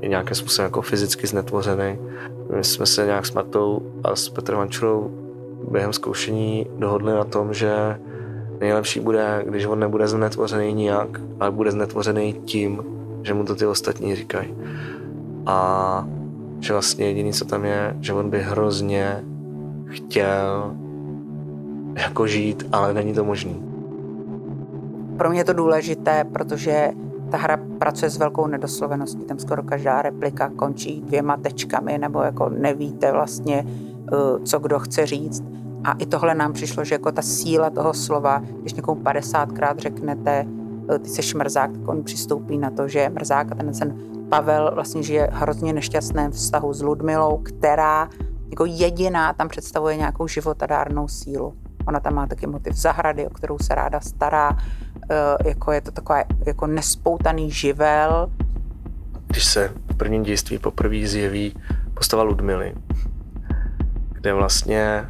[0.00, 1.98] je nějakým způsobem jako fyzicky znetvořený.
[2.56, 5.10] My jsme se nějak s Martou a s Petrem Vančurou
[5.70, 7.98] během zkoušení dohodli na tom, že
[8.62, 12.82] nejlepší bude, když on nebude znetvořený nijak, ale bude znetvořený tím,
[13.22, 14.54] že mu to ty ostatní říkají.
[15.46, 16.06] A
[16.60, 19.24] že vlastně jediný, co tam je, že on by hrozně
[19.86, 20.74] chtěl
[21.96, 23.62] jako žít, ale není to možný.
[25.16, 26.90] Pro mě je to důležité, protože
[27.30, 29.24] ta hra pracuje s velkou nedosloveností.
[29.24, 35.06] Tam skoro každá replika končí dvěma tečkami, nebo jako nevíte vlastně, eh, co kdo chce
[35.06, 35.44] říct.
[35.84, 40.46] A i tohle nám přišlo, že jako ta síla toho slova, když někomu 50krát řeknete,
[40.94, 43.96] eh, ty jsi mrzák, tak on přistoupí na to, že je mrzák a ten, ten
[44.28, 48.08] Pavel vlastně žije hrozně nešťastném vztahu s Ludmilou, která
[48.50, 51.54] jako jediná tam představuje nějakou životadárnou sílu.
[51.86, 54.58] Ona tam má taky motiv zahrady, o kterou se ráda stará,
[55.10, 58.30] e, jako je to taková jako nespoutaný živel.
[59.26, 61.56] Když se v prvním dějství poprvé zjeví
[61.94, 62.74] postava Ludmily,
[64.12, 65.06] kde vlastně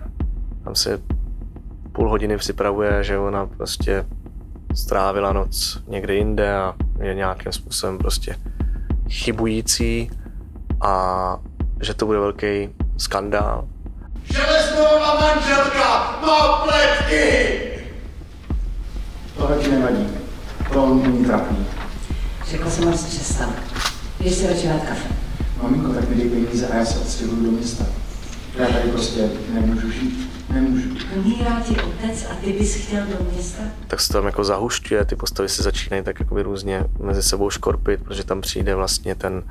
[0.65, 1.01] tam se
[1.93, 4.05] půl hodiny připravuje, že ona prostě
[4.75, 8.37] strávila noc někde jinde a je nějakým způsobem prostě
[9.09, 10.11] chybující
[10.81, 11.37] a
[11.83, 13.69] že to bude velký skandál.
[14.25, 17.59] Železnová manželka má pletky!
[19.37, 20.07] To ti nevadí.
[20.73, 21.67] To není trapný.
[22.51, 23.51] Řekla jsem moc přestal.
[24.21, 25.09] Jdeš si radši dát kafe.
[25.63, 27.85] Maminko, tak mi dej peníze a já se odstěhuju do města.
[28.59, 30.32] Já tady prostě nemůžu žít.
[30.53, 30.89] Nemůžu.
[31.17, 33.63] Umírá ti otec a ty bys chtěl do města?
[33.87, 38.03] Tak se tam jako zahušťuje, ty postavy se začínají tak jakoby různě mezi sebou škorpit,
[38.03, 39.43] protože tam přijde vlastně ten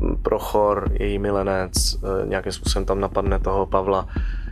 [0.00, 4.08] uh, Prochor, její milenec, uh, nějakým způsobem tam napadne toho Pavla,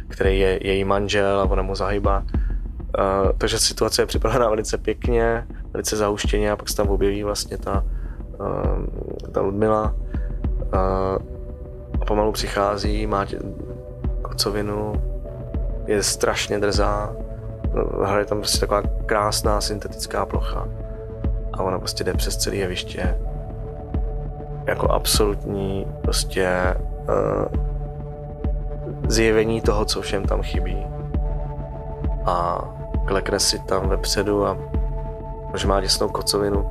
[0.09, 2.19] který je její manžel a ona mu zahybá.
[2.19, 7.59] Uh, takže situace je připravená velice pěkně, velice zahuštěně a pak se tam objeví vlastně
[7.59, 7.85] ta,
[8.41, 9.95] uh, ta Ludmila.
[10.73, 10.81] Uh,
[12.01, 13.39] a pomalu přichází, má tě,
[14.23, 14.93] kocovinu,
[15.87, 17.13] je strašně drzá.
[18.05, 20.69] Hraje tam prostě taková krásná syntetická plocha.
[21.53, 23.19] A ona prostě jde přes celé jeviště.
[24.67, 26.75] Jako absolutní prostě
[27.09, 27.67] uh,
[29.09, 30.87] zjevení toho, co všem tam chybí.
[32.25, 32.59] A
[33.07, 34.59] klekne si tam vepředu a
[35.55, 36.71] že má děsnou kocovinu,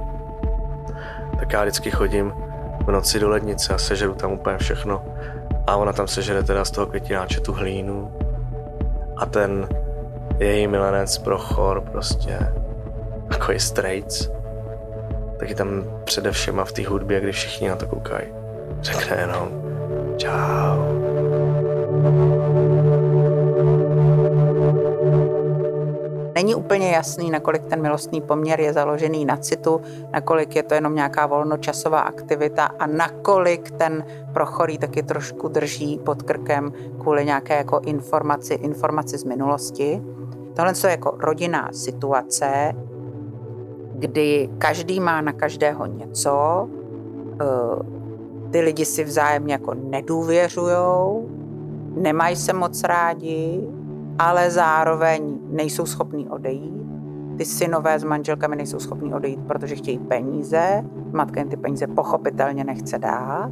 [1.40, 2.34] tak já vždycky chodím
[2.86, 5.06] v noci do lednice a sežeru tam úplně všechno.
[5.68, 8.12] A ona tam sežere teda z toho květináče tu hlínu,
[9.26, 9.68] ten
[10.40, 12.40] její milenec Prochor prostě
[13.30, 14.32] takový straight,
[15.40, 18.28] taky tam především a v té hudbě, kdy všichni na to koukají,
[18.82, 19.50] řekne jenom
[20.18, 20.96] čau.
[26.36, 29.82] Není úplně jasný, nakolik ten milostný poměr je založený na citu,
[30.14, 36.24] nakolik je to jenom nějaká volnočasová aktivita a nakolik ten prochorý taky trošku drží pod
[36.24, 40.02] krkem kvůli nějaké jako informaci, informaci z minulosti.
[40.54, 42.74] Tohle je jako rodinná situace,
[43.94, 46.68] kdy každý má na každého něco,
[47.42, 51.30] eh, ty lidi si vzájemně jako nedůvěřujou,
[51.96, 53.68] nemají se moc rádi,
[54.20, 56.86] ale zároveň nejsou schopní odejít.
[57.38, 60.84] Ty synové s manželkami nejsou schopní odejít, protože chtějí peníze.
[61.12, 63.52] Matka jim ty peníze pochopitelně nechce dát.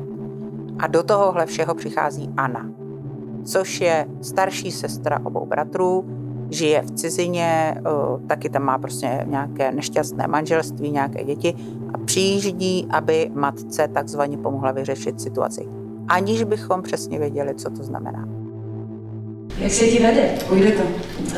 [0.79, 2.69] A do tohohle všeho přichází Anna,
[3.43, 6.05] což je starší sestra obou bratrů,
[6.49, 7.81] žije v cizině,
[8.27, 11.55] taky tam má prostě nějaké nešťastné manželství, nějaké děti
[11.93, 15.67] a přijíždí, aby matce takzvaně pomohla vyřešit situaci.
[16.07, 18.32] Aniž bychom přesně věděli, co to znamená.
[19.57, 20.21] Jak se ti vede?
[20.47, 20.83] Půjde to.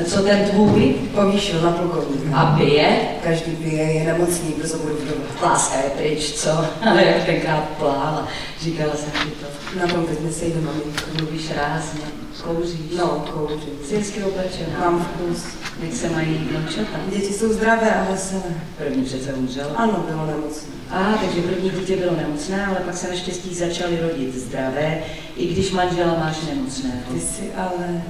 [0.01, 0.95] A co ten tvůj?
[1.15, 2.37] Povýšil na plukovníka.
[2.37, 2.97] A pije?
[3.23, 5.51] Každý pije, je nemocný, brzo budu vdova.
[5.51, 6.49] Láska je pryč, co?
[6.89, 8.27] Ale jak tenkrát plála.
[8.61, 9.79] Říkala jsem ti to.
[9.79, 11.03] Na tom teď nesejde, maminko.
[11.19, 12.24] Mluvíš rázně.
[12.43, 12.97] Kouříš?
[12.97, 13.79] No, kouřím.
[13.85, 14.79] Jsi hezky oblečená.
[14.79, 15.43] Mám vkus.
[15.83, 16.99] Jak se mají vnoučata?
[17.09, 18.43] Děti jsou zdravé a veselé.
[18.77, 19.71] První přece umřel.
[19.75, 20.75] Ano, bylo nemocné.
[20.89, 25.03] A, takže první dítě bylo nemocné, ale pak se naštěstí začaly rodit zdravé,
[25.35, 26.97] i když manžela máš nemocného.
[27.13, 28.03] Ty jsi ale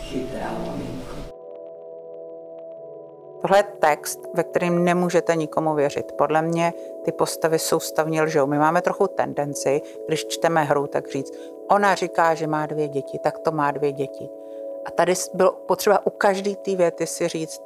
[0.00, 1.01] chytrá, maminko.
[3.42, 6.12] Tohle je text, ve kterém nemůžete nikomu věřit.
[6.12, 6.72] Podle mě
[7.04, 8.46] ty postavy soustavně lžou.
[8.46, 11.32] My máme trochu tendenci, když čteme hru, tak říct,
[11.70, 14.28] ona říká, že má dvě děti, tak to má dvě děti.
[14.84, 17.62] A tady bylo potřeba u každé té věty si říct,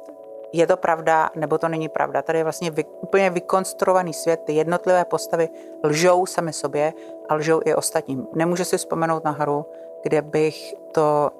[0.53, 2.21] je to pravda, nebo to není pravda.
[2.21, 5.49] Tady je vlastně vy, úplně vykonstruovaný svět, ty jednotlivé postavy
[5.83, 6.93] lžou sami sobě
[7.29, 8.27] a lžou i ostatním.
[8.33, 9.65] Nemůžu si vzpomenout na hru,
[10.03, 11.31] kde bych to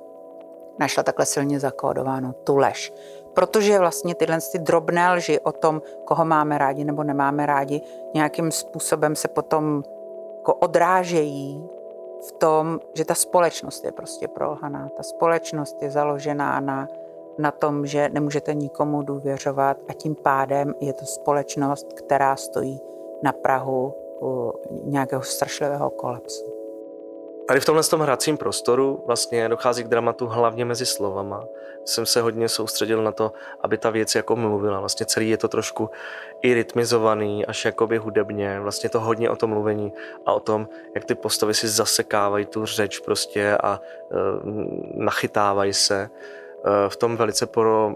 [0.80, 2.94] našla takhle silně zakódováno, tu lež.
[3.38, 7.82] Protože vlastně tyhle ty drobné lži o tom, koho máme rádi nebo nemáme rádi,
[8.14, 9.84] nějakým způsobem se potom
[10.38, 11.70] jako odrážejí
[12.28, 14.90] v tom, že ta společnost je prostě prolhaná.
[14.98, 16.88] Ta společnost je založená na,
[17.38, 22.82] na tom, že nemůžete nikomu důvěřovat a tím pádem je to společnost, která stojí
[23.24, 23.94] na Prahu
[24.84, 26.57] nějakého strašlivého kolapsu.
[27.48, 31.46] Tady v tomhle tom hracím prostoru vlastně dochází k dramatu hlavně mezi slovama.
[31.86, 33.32] Jsem se hodně soustředil na to,
[33.62, 34.80] aby ta věc jako mluvila.
[34.80, 35.90] Vlastně celý je to trošku
[36.42, 38.60] i rytmizovaný, až jakoby hudebně.
[38.60, 39.94] Vlastně to hodně o tom mluvení
[40.26, 44.16] a o tom, jak ty postavy si zasekávají tu řeč prostě a e,
[44.94, 46.10] nachytávají se.
[46.66, 47.48] Eh, v tom velice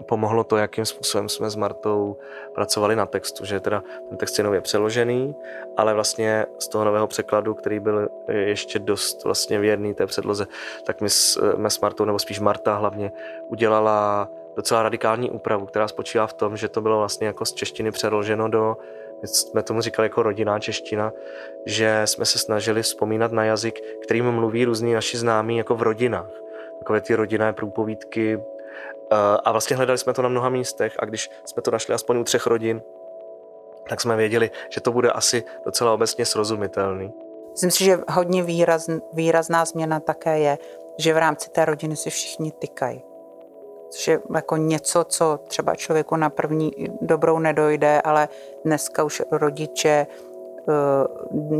[0.06, 2.16] pomohlo to, jakým způsobem jsme s Martou
[2.54, 5.34] pracovali na textu, že teda ten text je nově přeložený,
[5.76, 10.46] ale vlastně z toho nového překladu, který byl ještě dost vlastně věrný té předloze,
[10.84, 13.12] tak my jsme s Martou, nebo spíš Marta hlavně,
[13.48, 17.90] udělala docela radikální úpravu, která spočívá v tom, že to bylo vlastně jako z češtiny
[17.90, 18.76] přeloženo do
[19.22, 21.12] my jsme tomu říkali jako rodinná čeština,
[21.66, 26.41] že jsme se snažili vzpomínat na jazyk, kterým mluví různí naši známí jako v rodinách.
[26.82, 28.38] Takové ty rodinné průpovídky,
[29.12, 32.18] Eh, a vlastně hledali jsme to na mnoha místech a když jsme to našli aspoň
[32.18, 32.82] u třech rodin,
[33.88, 37.12] tak jsme věděli, že to bude asi docela obecně srozumitelný.
[37.50, 40.58] Myslím si, že hodně výraz, výrazná změna také je,
[40.98, 43.02] že v rámci té rodiny si všichni tykají.
[43.90, 48.28] Což je jako něco, co třeba člověku na první dobrou nedojde, ale
[48.64, 50.06] dneska už rodiče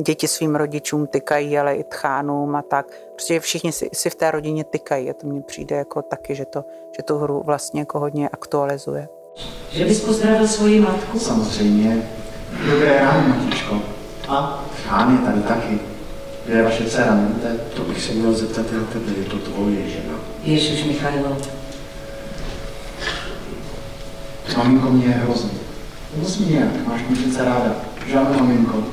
[0.02, 2.86] děti svým rodičům tykají, ale i tchánům a tak.
[3.14, 6.44] Prostě všichni si, si v té rodině tykají a to mně přijde jako taky, že,
[6.44, 6.64] to,
[6.96, 9.08] že tu hru vlastně jako hodně aktualizuje.
[9.70, 11.18] Že bys pozdravil svoji matku?
[11.18, 12.08] Samozřejmě.
[12.70, 13.82] Dobré ráno, matičko.
[14.28, 15.80] A tchán je tady taky.
[16.46, 17.56] Kde je vaše dcera, nevíte?
[17.76, 20.14] To bych se měl zeptat na tebe, je to tvoje žena.
[20.42, 21.36] Ježiš Michailo.
[24.56, 25.50] Maminko mě je hrozný.
[26.16, 27.91] Musí nějak, máš mě přece ráda.
[28.06, 28.84] Žádná maminko.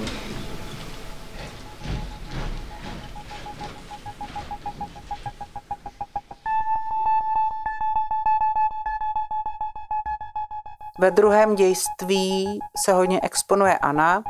[11.00, 14.24] Ve druhém dějství se hodně exponuje Anna.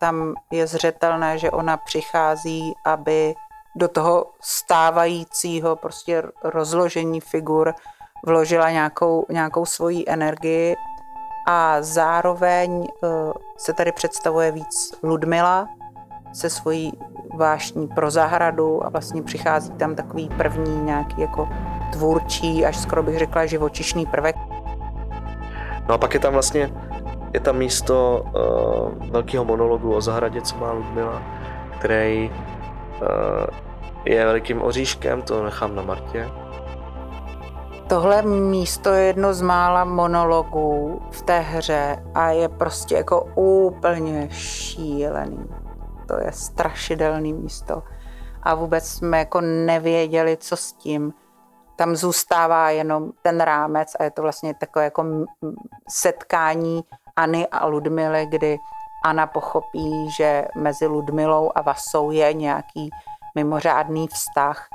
[0.00, 3.34] Tam je zřetelné, že ona přichází, aby
[3.76, 7.74] do toho stávajícího prostě rozložení figur
[8.26, 10.76] vložila nějakou, nějakou svoji energii
[11.46, 13.08] a zároveň eh,
[13.56, 15.68] se tady představuje víc Ludmila
[16.34, 16.92] se svojí
[17.36, 21.48] vášní pro zahradu a vlastně přichází tam takový první nějaký jako
[21.92, 24.36] tvůrčí, až skoro bych řekla živočišný prvek.
[25.88, 26.70] No a pak je tam vlastně
[27.32, 31.22] je tam místo uh, velkého monologu o zahradě, co má Ludmila,
[31.78, 33.46] který uh,
[34.04, 36.30] je velikým oříškem, to nechám na Martě.
[37.88, 44.28] Tohle místo je jedno z mála monologů v té hře a je prostě jako úplně
[44.30, 45.48] šílený.
[46.08, 47.82] To je strašidelný místo.
[48.42, 51.12] A vůbec jsme jako nevěděli, co s tím.
[51.76, 55.04] Tam zůstává jenom ten rámec a je to vlastně takové jako
[55.88, 58.58] setkáníAny a Ludmily, kdy
[59.04, 62.90] Anna pochopí, že mezi Ludmilou a Vasou je nějaký
[63.34, 64.68] mimořádný vztah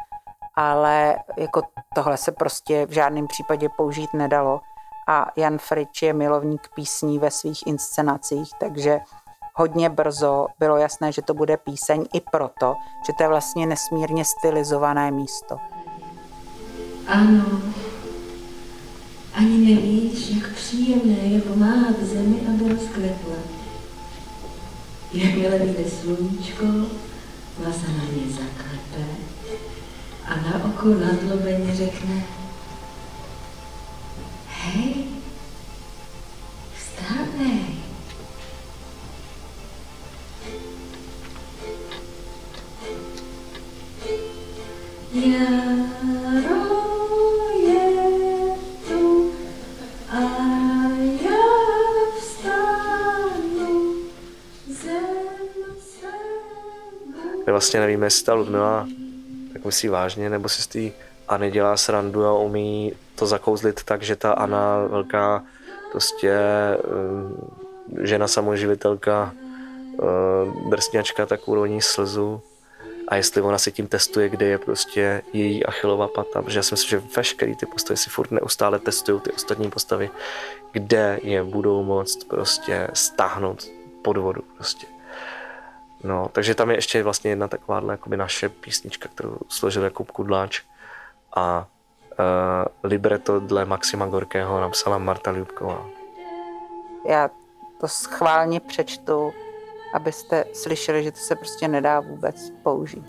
[0.60, 1.62] ale jako
[1.96, 4.62] tohle se prostě v žádném případě použít nedalo.
[5.08, 9.00] A Jan Frič je milovník písní ve svých inscenacích, takže
[9.56, 12.76] hodně brzo bylo jasné, že to bude píseň i proto,
[13.08, 15.58] že to je vlastně nesmírně stylizované místo.
[17.08, 17.62] Ano,
[19.34, 23.36] ani nevíš, jak příjemné je pomáhat zemi, aby rozkvetla.
[25.14, 26.66] Jakmile vyjde sluníčko,
[27.66, 29.39] vás na ně zaklepe
[30.30, 32.24] a na oko nadlobeně řekne
[34.48, 35.06] Hej,
[36.78, 37.80] vstávej.
[48.88, 49.32] Tu
[50.10, 50.20] a
[57.48, 58.88] já vlastně nevíme, jestli ta Ludmila
[59.70, 60.80] myslí vážně, nebo si z té
[61.28, 65.44] Anny dělá srandu a umí to zakouzlit tak, že ta Anna, velká
[65.92, 72.42] prostě eh, žena samoživitelka, eh, drsňačka, tak uroní slzu
[73.08, 76.74] a jestli ona si tím testuje, kde je prostě její achilová pata, protože já si
[76.74, 80.10] myslím, že veškerý ty postavy si furt neustále testují ty ostatní postavy,
[80.72, 83.68] kde je budou moct prostě stáhnout
[84.02, 84.99] pod vodu prostě.
[86.04, 87.50] No, takže tam je ještě vlastně jedna
[87.92, 90.62] jakoby naše písnička, kterou složil Jakub Kudláč
[91.36, 91.68] a
[92.20, 95.86] uh, libreto dle Maxima Gorkého napsala Marta Ljubková.
[97.10, 97.30] Já
[97.82, 99.34] to schválně přečtu,
[99.94, 103.06] abyste slyšeli, že to se prostě nedá vůbec použít.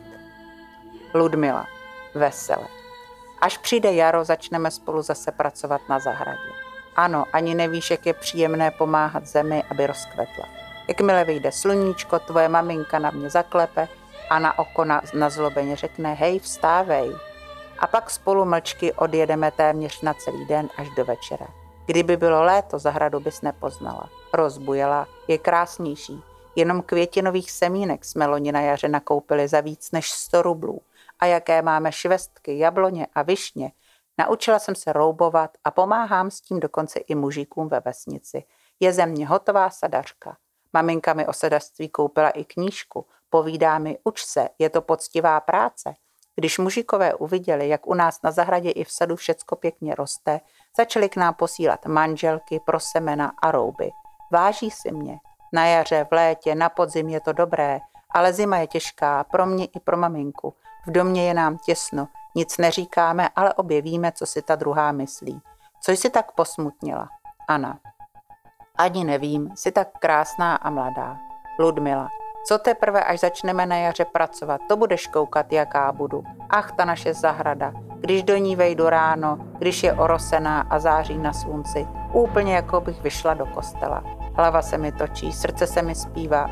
[1.14, 1.66] Ludmila,
[2.14, 2.66] vesele.
[3.41, 6.53] Až přijde jaro, začneme spolu zase pracovat na zahradě.
[6.97, 10.60] Ano, ani nevíš, jak je příjemné pomáhat zemi, aby rozkvetla.
[10.91, 13.88] Jakmile vyjde sluníčko, tvoje maminka na mě zaklepe
[14.30, 17.16] a na oko na, na zlobeně řekne hej, vstávej.
[17.78, 21.47] A pak spolu mlčky odjedeme téměř na celý den až do večera.
[21.86, 24.09] Kdyby bylo léto, zahradu bys nepoznala.
[24.34, 26.22] Rozbujela, je krásnější.
[26.57, 30.80] Jenom květinových semínek jsme loni na jaře nakoupili za víc než 100 rublů.
[31.18, 33.72] A jaké máme švestky, jabloně a višně.
[34.18, 38.45] Naučila jsem se roubovat a pomáhám s tím dokonce i mužíkům ve vesnici.
[38.80, 40.36] Je ze mě hotová sadařka.
[40.73, 43.07] Maminka mi o sadařství koupila i knížku.
[43.31, 45.95] Povídá mi, uč se, je to poctivá práce.
[46.37, 50.41] Když mužikové uviděli, jak u nás na zahradě i v sadu všecko pěkně roste,
[50.77, 53.91] začali k nám posílat manželky, pro semena a rouby.
[54.33, 55.18] Váží si mě.
[55.53, 59.64] Na jaře, v létě, na podzim je to dobré, ale zima je těžká pro mě
[59.64, 60.55] i pro maminku.
[60.87, 65.43] V domě je nám těsno, nic neříkáme, ale obě víme, co si ta druhá myslí.
[65.83, 67.09] Co jsi tak posmutnila?
[67.49, 67.79] Ana.
[68.81, 71.16] Ani nevím, jsi tak krásná a mladá.
[71.59, 72.09] Ludmila.
[72.47, 76.24] Co teprve, až začneme na jaře pracovat, to budeš koukat, jaká budu.
[76.51, 81.33] Ach, ta naše zahrada, když do ní vejdu ráno, když je orosená a září na
[81.33, 84.05] slunci, úplně jako bych vyšla do kostela.
[84.35, 86.51] Hlava se mi točí, srdce se mi zpívá.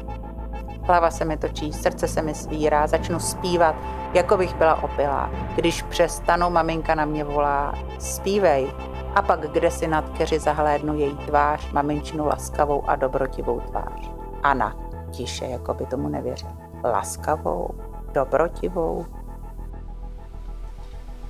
[0.83, 3.75] Hlava se mi točí, srdce se mi svírá, začnu zpívat,
[4.15, 5.31] jako bych byla opilá.
[5.55, 8.73] Když přestanu, maminka na mě volá, zpívej.
[9.15, 14.11] A pak kde si nad keři zahlédnu její tvář, maminčinu laskavou a dobrotivou tvář.
[14.43, 14.77] Ana,
[15.11, 16.49] tiše, jako by tomu nevěřil.
[16.85, 17.71] Laskavou,
[18.13, 19.07] dobrotivou.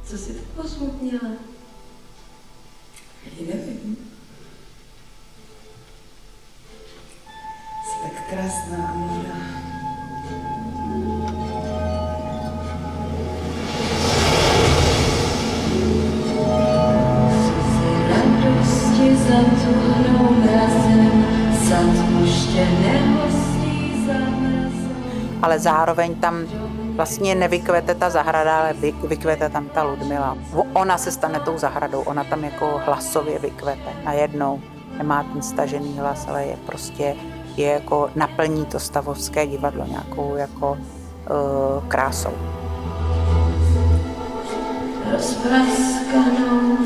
[0.04, 1.28] Co jsi tak posmutnila?
[3.24, 3.96] Já nevím.
[7.84, 9.47] Jsi tak krásná a
[25.42, 26.44] ale zároveň tam
[26.96, 30.36] vlastně nevykvete ta zahrada, ale vy, vykvete tam ta Ludmila.
[30.72, 34.60] Ona se stane tou zahradou, ona tam jako hlasově vykvete najednou.
[34.98, 37.14] Nemá ten stažený hlas, ale je prostě,
[37.56, 42.32] je jako naplní to stavovské divadlo nějakou jako uh, krásou.
[45.12, 46.78] rozpraskanou.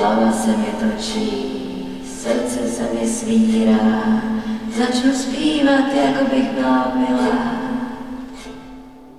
[0.00, 4.22] Hlava se mi točí, srdce se mi svírá,
[4.78, 7.60] začnu zpívat, jako bych byla milá.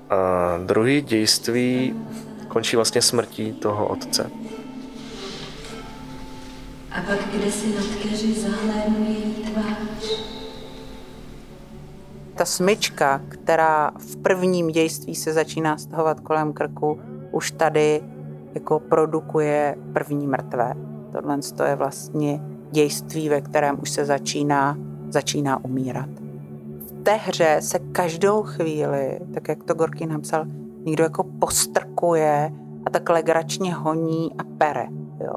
[0.09, 0.17] A
[0.65, 1.95] druhý dějství
[2.47, 4.31] končí vlastně smrtí toho otce.
[6.91, 10.23] A pak kde si nad keři zahlédnu její tvář.
[12.35, 17.01] Ta smyčka, která v prvním dějství se začíná stahovat kolem krku,
[17.31, 18.01] už tady
[18.53, 20.73] jako produkuje první mrtvé.
[21.11, 22.41] Tohle je vlastně
[22.71, 24.77] dějství, ve kterém už se začíná,
[25.09, 26.09] začíná umírat.
[26.87, 30.45] V té hře se každou chvíli, tak jak to Gorky napsal,
[30.85, 32.51] někdo jako postrkuje
[32.85, 34.87] a tak legračně honí a pere.
[35.19, 35.35] Jo.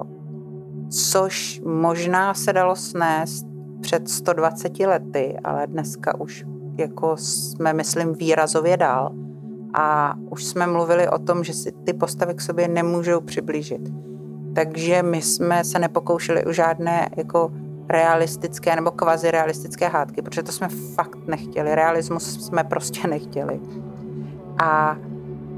[0.88, 3.46] Což možná se dalo snést
[3.80, 6.44] před 120 lety, ale dneska už
[6.78, 9.12] jako jsme, myslím, výrazově dál.
[9.74, 13.80] A už jsme mluvili o tom, že si ty postavy k sobě nemůžou přiblížit.
[14.54, 17.50] Takže my jsme se nepokoušeli o žádné jako
[17.88, 21.74] realistické nebo kvazirealistické hádky, protože to jsme fakt nechtěli.
[21.74, 23.60] Realismus jsme prostě nechtěli.
[24.64, 24.96] A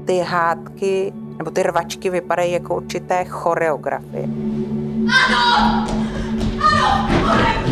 [0.05, 4.23] ty hádky nebo ty rvačky vypadají jako určité choreografie.
[5.27, 5.87] Ano!
[6.67, 7.09] Ano!
[7.25, 7.67] Marek!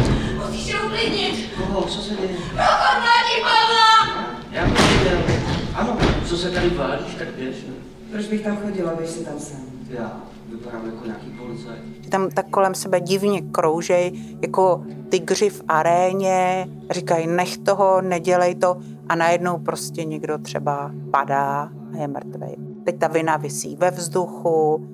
[0.46, 1.50] Musíš se uklidnit!
[1.58, 2.30] Koho, co se děje?
[2.52, 4.26] Rokon mladí Pavla!
[4.52, 5.45] Já to viděl.
[5.76, 7.56] Ano, co se tady válíš, tak běž.
[7.68, 7.74] ne?
[8.12, 9.60] Proč bych tam chodila, když si tam jsem?
[9.90, 10.22] Já
[10.52, 12.10] vypadám jako nějaký policajt.
[12.10, 18.78] Tam tak kolem sebe divně kroužej, jako tygři v aréně, říkají nech toho, nedělej to
[19.10, 22.56] a najednou prostě někdo třeba padá a je mrtvý.
[22.84, 24.88] Teď ta vina visí ve vzduchu,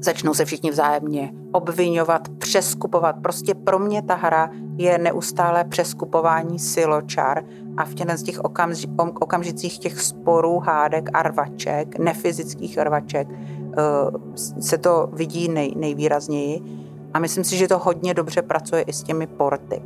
[0.00, 3.16] začnou se všichni vzájemně obvinovat, přeskupovat.
[3.22, 7.44] Prostě pro mě ta hra je neustále přeskupování siločar
[7.76, 8.88] a v těch, těch okamži,
[9.20, 13.80] okamžicích těch sporů, hádek a rvaček, nefyzických rvaček, eh,
[14.60, 16.62] se to vidí nej, nejvýrazněji.
[17.14, 19.82] A myslím si, že to hodně dobře pracuje i s těmi porty.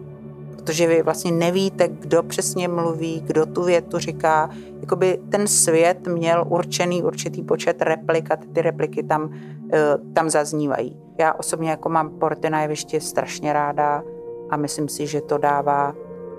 [0.64, 4.50] Protože vy vlastně nevíte, kdo přesně mluví, kdo tu větu říká.
[4.80, 9.30] Jakoby ten svět měl určený určitý počet replik a ty repliky tam,
[9.72, 9.78] eh,
[10.12, 10.96] tam zaznívají.
[11.18, 14.02] Já osobně jako mám porty na jevišti strašně ráda
[14.50, 15.94] a myslím si, že to dává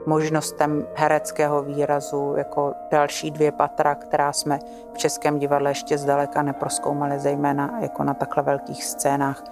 [0.05, 4.59] možnostem hereckého výrazu jako další dvě patra, která jsme
[4.93, 9.43] v Českém divadle ještě zdaleka neproskoumali, zejména jako na takhle velkých scénách,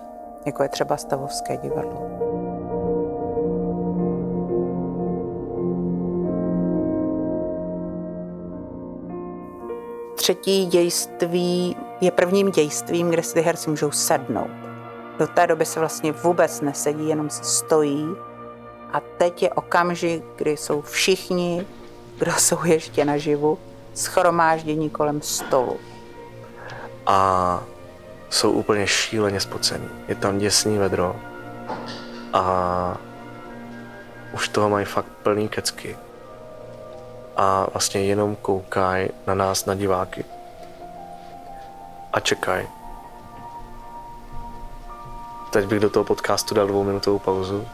[0.46, 2.41] jako je třeba Stavovské divadlo.
[10.22, 14.52] Třetí dějství je prvním dějstvím, kde si ty herci můžou sednout.
[15.20, 18.06] Do té doby se vlastně vůbec nesedí, jenom stojí
[18.94, 21.68] a teď je okamžik, kdy jsou všichni,
[22.20, 23.58] kdo jsou ještě naživu,
[23.94, 25.78] schromáždění kolem stolu.
[27.06, 27.64] A
[28.30, 29.90] jsou úplně šíleně spocený.
[30.08, 31.16] Je tam děsný vedro
[32.34, 32.98] a
[34.34, 35.98] už toho mají fakt plný kecky.
[37.36, 40.26] A vlastně jenom koukají na nás, na diváky.
[42.14, 42.68] A čekají.
[45.52, 47.68] Teď bych do toho podcastu dal dvouminutovou pauzu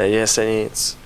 [0.00, 0.98] Neděje se nic.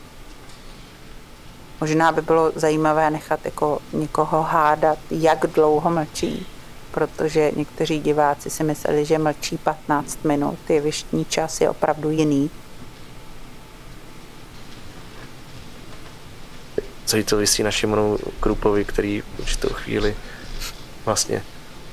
[1.81, 6.47] Možná by bylo zajímavé nechat jako někoho hádat, jak dlouho mlčí,
[6.91, 12.51] protože někteří diváci si mysleli, že mlčí 15 minut, jevištní čas je opravdu jiný.
[17.05, 20.17] Celý to vysí na Šimonu Krupovi, který v určitou chvíli
[21.05, 21.43] vlastně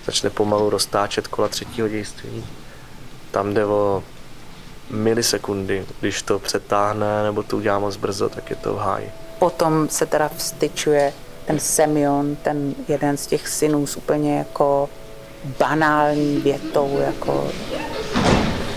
[0.06, 2.46] začne pomalu roztáčet kola třetího dějství.
[3.32, 4.04] Tam jde o
[4.92, 5.86] milisekundy.
[6.00, 9.12] Když to přetáhne nebo to udělá moc brzo, tak je to v háji.
[9.40, 11.14] Potom se teda vstyčuje
[11.46, 14.90] ten Semion, ten jeden z těch synů s úplně jako
[15.60, 17.48] banální větou, jako...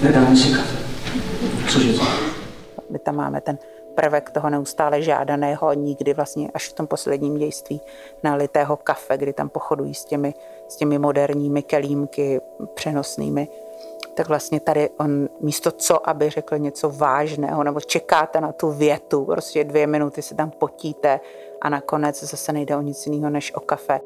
[0.02, 0.76] Nedáme si kafe.
[1.68, 2.04] Cože to?
[2.90, 3.58] My tam máme ten
[3.94, 7.80] prvek toho neustále žádaného, nikdy vlastně až v tom posledním dějství
[8.22, 10.34] nalitého kafe, kdy tam pochodují s těmi,
[10.68, 12.40] s těmi moderními kelímky
[12.74, 13.48] přenosnými
[14.14, 19.24] tak vlastně tady on místo co, aby řekl něco vážného, nebo čekáte na tu větu,
[19.24, 21.20] prostě dvě minuty se tam potíte
[21.60, 24.00] a nakonec zase nejde o nic jiného než o kafe.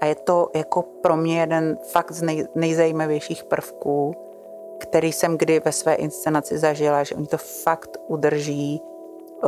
[0.00, 4.14] A je to jako pro mě jeden fakt z nej, nejzajímavějších prvků,
[4.78, 8.82] který jsem kdy ve své inscenaci zažila, že oni to fakt udrží.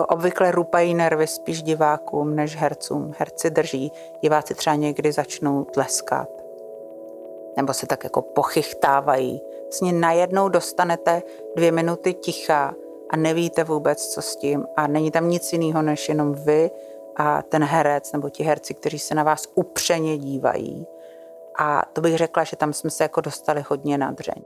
[0.09, 3.13] Obvykle rupají nervy spíš divákům než hercům.
[3.19, 6.36] Herci drží, diváci třeba někdy začnou tleskat
[7.57, 9.41] nebo se tak jako pochychtávají.
[9.63, 11.23] Vlastně najednou dostanete
[11.57, 12.75] dvě minuty ticha
[13.11, 16.71] a nevíte vůbec, co s tím a není tam nic jiného, než jenom vy
[17.17, 20.87] a ten herec nebo ti herci, kteří se na vás upřeně dívají.
[21.59, 24.43] A to bych řekla, že tam jsme se jako dostali hodně na dřeň.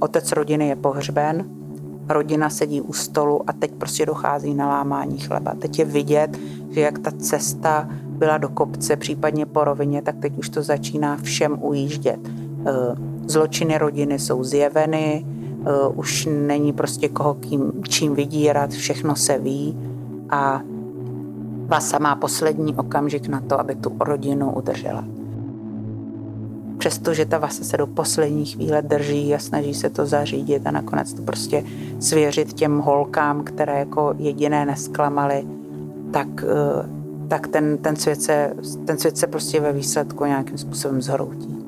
[0.00, 1.50] Otec rodiny je pohřben,
[2.08, 5.54] rodina sedí u stolu a teď prostě dochází na lámání chleba.
[5.60, 6.30] Teď je vidět,
[6.70, 11.16] že jak ta cesta byla do kopce, případně po rovině, tak teď už to začíná
[11.16, 12.20] všem ujíždět.
[12.66, 12.72] Eh,
[13.26, 19.76] zločiny rodiny jsou zjeveny, eh, už není prostě koho kým, čím vydírat, všechno se ví
[20.30, 20.62] a
[21.66, 25.04] Vasa má poslední okamžik na to, aby tu rodinu udržela.
[26.78, 31.12] Přestože ta Vasa se do poslední chvíle drží a snaží se to zařídit a nakonec
[31.12, 31.64] to prostě
[31.98, 35.46] svěřit těm holkám, které jako jediné nesklamaly,
[36.10, 36.97] tak eh,
[37.28, 38.52] tak ten, ten, svět se,
[38.86, 41.64] ten svět se prostě ve výsledku nějakým způsobem zhroutí.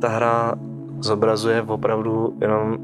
[0.00, 0.54] Ta hra
[1.00, 2.78] zobrazuje opravdu jenom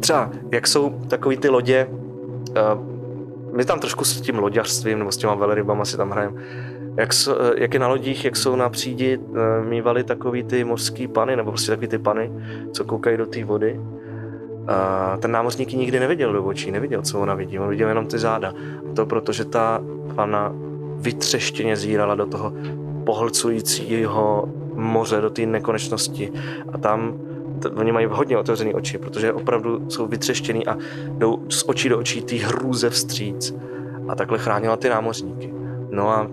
[0.00, 2.96] třeba, jak jsou takový ty lodě, uh,
[3.56, 6.42] my tam trošku s tím loďařstvím nebo s těma velrybama si tam hrajeme,
[6.96, 7.10] jak,
[7.56, 9.36] jak je na lodích, jak jsou na přídi, uh,
[9.68, 12.32] mývali takový ty mořský pany, nebo prostě takový ty pany,
[12.72, 13.80] co koukají do té vody
[15.18, 18.18] ten námořník ji nikdy neviděl do očí, neviděl, co ona vidí, on viděl jenom ty
[18.18, 18.52] záda.
[18.90, 19.80] A to proto, že ta
[20.14, 20.52] pana
[20.96, 22.52] vytřeštěně zírala do toho
[23.04, 26.32] pohlcujícího moře, do té nekonečnosti
[26.72, 27.18] a tam
[27.62, 30.76] t- oni mají hodně otevřené oči, protože opravdu jsou vytřeštěný a
[31.08, 33.54] jdou z očí do očí ty hrůze vstříc
[34.08, 35.54] a takhle chránila ty námořníky.
[35.90, 36.26] No a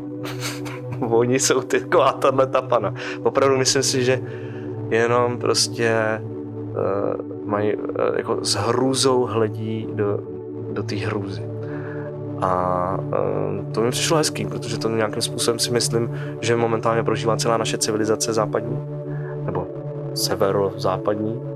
[1.00, 2.94] oni jsou taková tahle tapana.
[3.24, 4.22] Opravdu myslím si, že
[4.90, 6.22] jenom prostě
[6.72, 7.86] uh, mají uh,
[8.18, 10.20] jako s hrůzou hledí do,
[10.72, 11.44] do té hrůzy.
[12.42, 17.38] A uh, to mi přišlo hezký, protože to nějakým způsobem si myslím, že momentálně prožívá
[17.38, 18.80] celá naše civilizace západní,
[19.46, 19.68] nebo
[20.14, 21.53] severozápadní.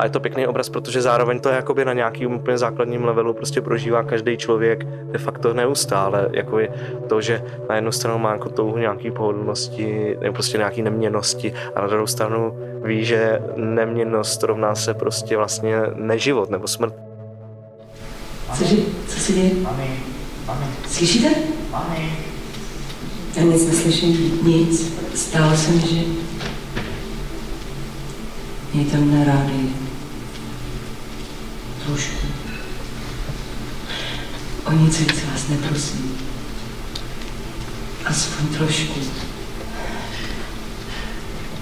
[0.00, 3.34] A je to pěkný obraz, protože zároveň to je jakoby na nějakým úplně základním levelu
[3.34, 6.28] prostě prožívá každý člověk de facto neustále.
[6.32, 6.68] Jako je
[7.08, 11.80] to, že na jednu stranu má jako touhu nějaký pohodlnosti nebo prostě nějaký neměnosti a
[11.80, 16.94] na druhou stranu ví, že neměnnost rovná se prostě vlastně neživot nebo smrt.
[18.58, 18.76] Cože?
[19.08, 19.50] Co se děje?
[19.62, 19.90] Mami,
[20.46, 21.28] mami, Slyšíte?
[21.70, 22.12] mami.
[23.36, 24.38] Já nic neslyším.
[24.42, 24.98] Nic.
[25.14, 26.00] Stálo se mi, že...
[28.74, 29.89] Mějte mne rádi.
[31.86, 32.26] Trošku.
[34.64, 36.18] O nic víc vás neprosím.
[38.04, 39.00] Aspoň trošku.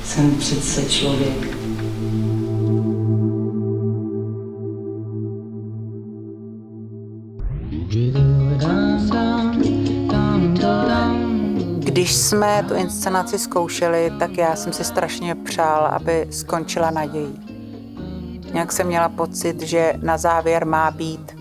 [0.04, 1.58] Jsem přece člověk.
[11.78, 17.47] Když jsme tu inscenaci zkoušeli, tak já jsem si strašně přál, aby skončila nadějí.
[18.52, 21.36] Nějak jsem měla pocit, že na závěr má být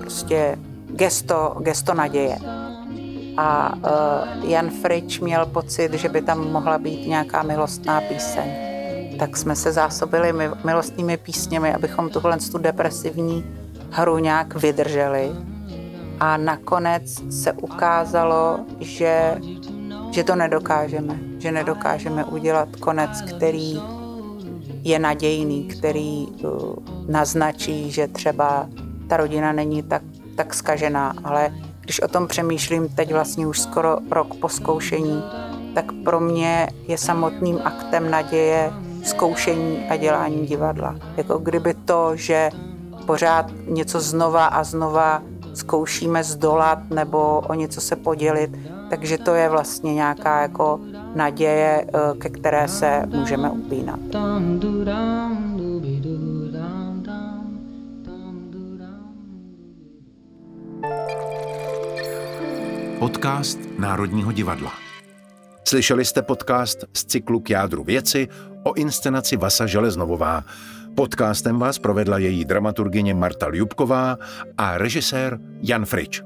[0.00, 2.38] prostě gesto, gesto naděje.
[3.36, 8.50] A uh, Jan Frič měl pocit, že by tam mohla být nějaká milostná píseň.
[9.18, 13.44] Tak jsme se zásobili mi- milostnými písněmi, abychom tuhle tu depresivní
[13.90, 15.30] hru nějak vydrželi.
[16.20, 19.36] A nakonec se ukázalo, že,
[20.10, 21.18] že to nedokážeme.
[21.38, 23.80] Že nedokážeme udělat konec, který
[24.82, 26.74] je nadějný, který uh,
[27.08, 28.68] naznačí, že třeba
[29.08, 30.02] ta rodina není tak,
[30.36, 35.22] tak skažená, ale když o tom přemýšlím teď vlastně už skoro rok po zkoušení,
[35.74, 38.72] tak pro mě je samotným aktem naděje
[39.04, 40.96] zkoušení a dělání divadla.
[41.16, 42.50] Jako kdyby to, že
[43.06, 45.22] pořád něco znova a znova
[45.54, 48.50] zkoušíme zdolat nebo o něco se podělit,
[48.90, 50.80] takže to je vlastně nějaká jako
[51.14, 54.00] naděje, eh, ke které se můžeme upínat.
[62.98, 64.72] Podcast Národního divadla.
[65.64, 68.28] Slyšeli jste podcast z cyklu K jádru věci
[68.62, 70.44] o inscenaci Vasa Železnovová.
[70.94, 74.16] Podcastem vás provedla její dramaturgyně Marta Ljubková
[74.58, 76.22] a režisér Jan Frič.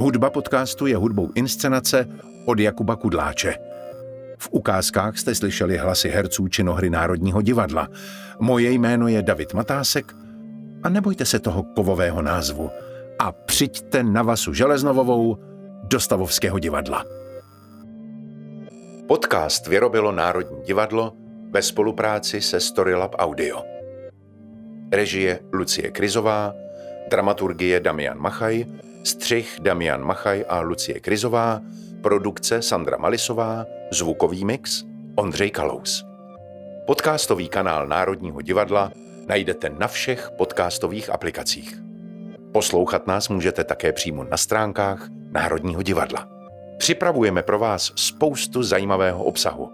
[0.00, 2.06] Hudba podcastu je hudbou inscenace
[2.44, 3.67] od Jakuba Kudláče.
[4.38, 7.88] V ukázkách jste slyšeli hlasy herců činohry Národního divadla.
[8.40, 10.14] Moje jméno je David Matásek
[10.82, 12.70] a nebojte se toho kovového názvu
[13.18, 15.38] a přijďte na Vasu Železnovovou
[15.82, 17.04] do Stavovského divadla.
[19.06, 21.12] Podcast vyrobilo Národní divadlo
[21.50, 23.62] ve spolupráci se Storylab Audio.
[24.92, 26.54] Režie Lucie Krizová,
[27.10, 28.64] dramaturgie Damian Machaj,
[29.04, 31.60] střih Damian Machaj a Lucie Krizová,
[32.02, 34.84] produkce Sandra Malisová, zvukový mix
[35.14, 36.04] Ondřej Kalous.
[36.86, 38.92] Podcastový kanál Národního divadla
[39.28, 41.82] najdete na všech podcastových aplikacích.
[42.52, 46.28] Poslouchat nás můžete také přímo na stránkách Národního divadla.
[46.78, 49.72] Připravujeme pro vás spoustu zajímavého obsahu.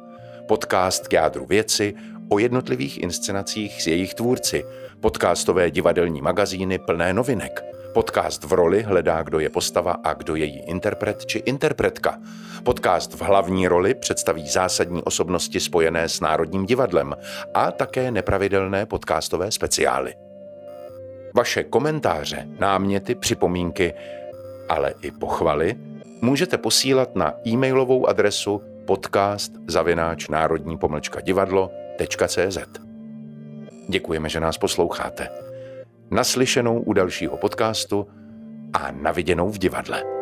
[0.48, 1.94] Podcast k jádru věci
[2.28, 4.64] o jednotlivých inscenacích s jejich tvůrci,
[5.00, 7.64] podcastové divadelní magazíny plné novinek,
[7.94, 12.18] podcast v roli hledá, kdo je postava a kdo je její interpret či interpretka.
[12.62, 17.14] Podcast v hlavní roli představí zásadní osobnosti spojené s Národním divadlem
[17.54, 20.14] a také nepravidelné podcastové speciály.
[21.34, 23.94] Vaše komentáře, náměty, připomínky,
[24.68, 25.74] ale i pochvaly
[26.20, 32.58] můžete posílat na e-mailovou adresu podcast zavináč národní pomlčka divadlo.cz.
[33.88, 35.43] Děkujeme, že nás posloucháte.
[36.10, 38.06] Naslyšenou u dalšího podcastu
[38.72, 40.13] a naviděnou v divadle.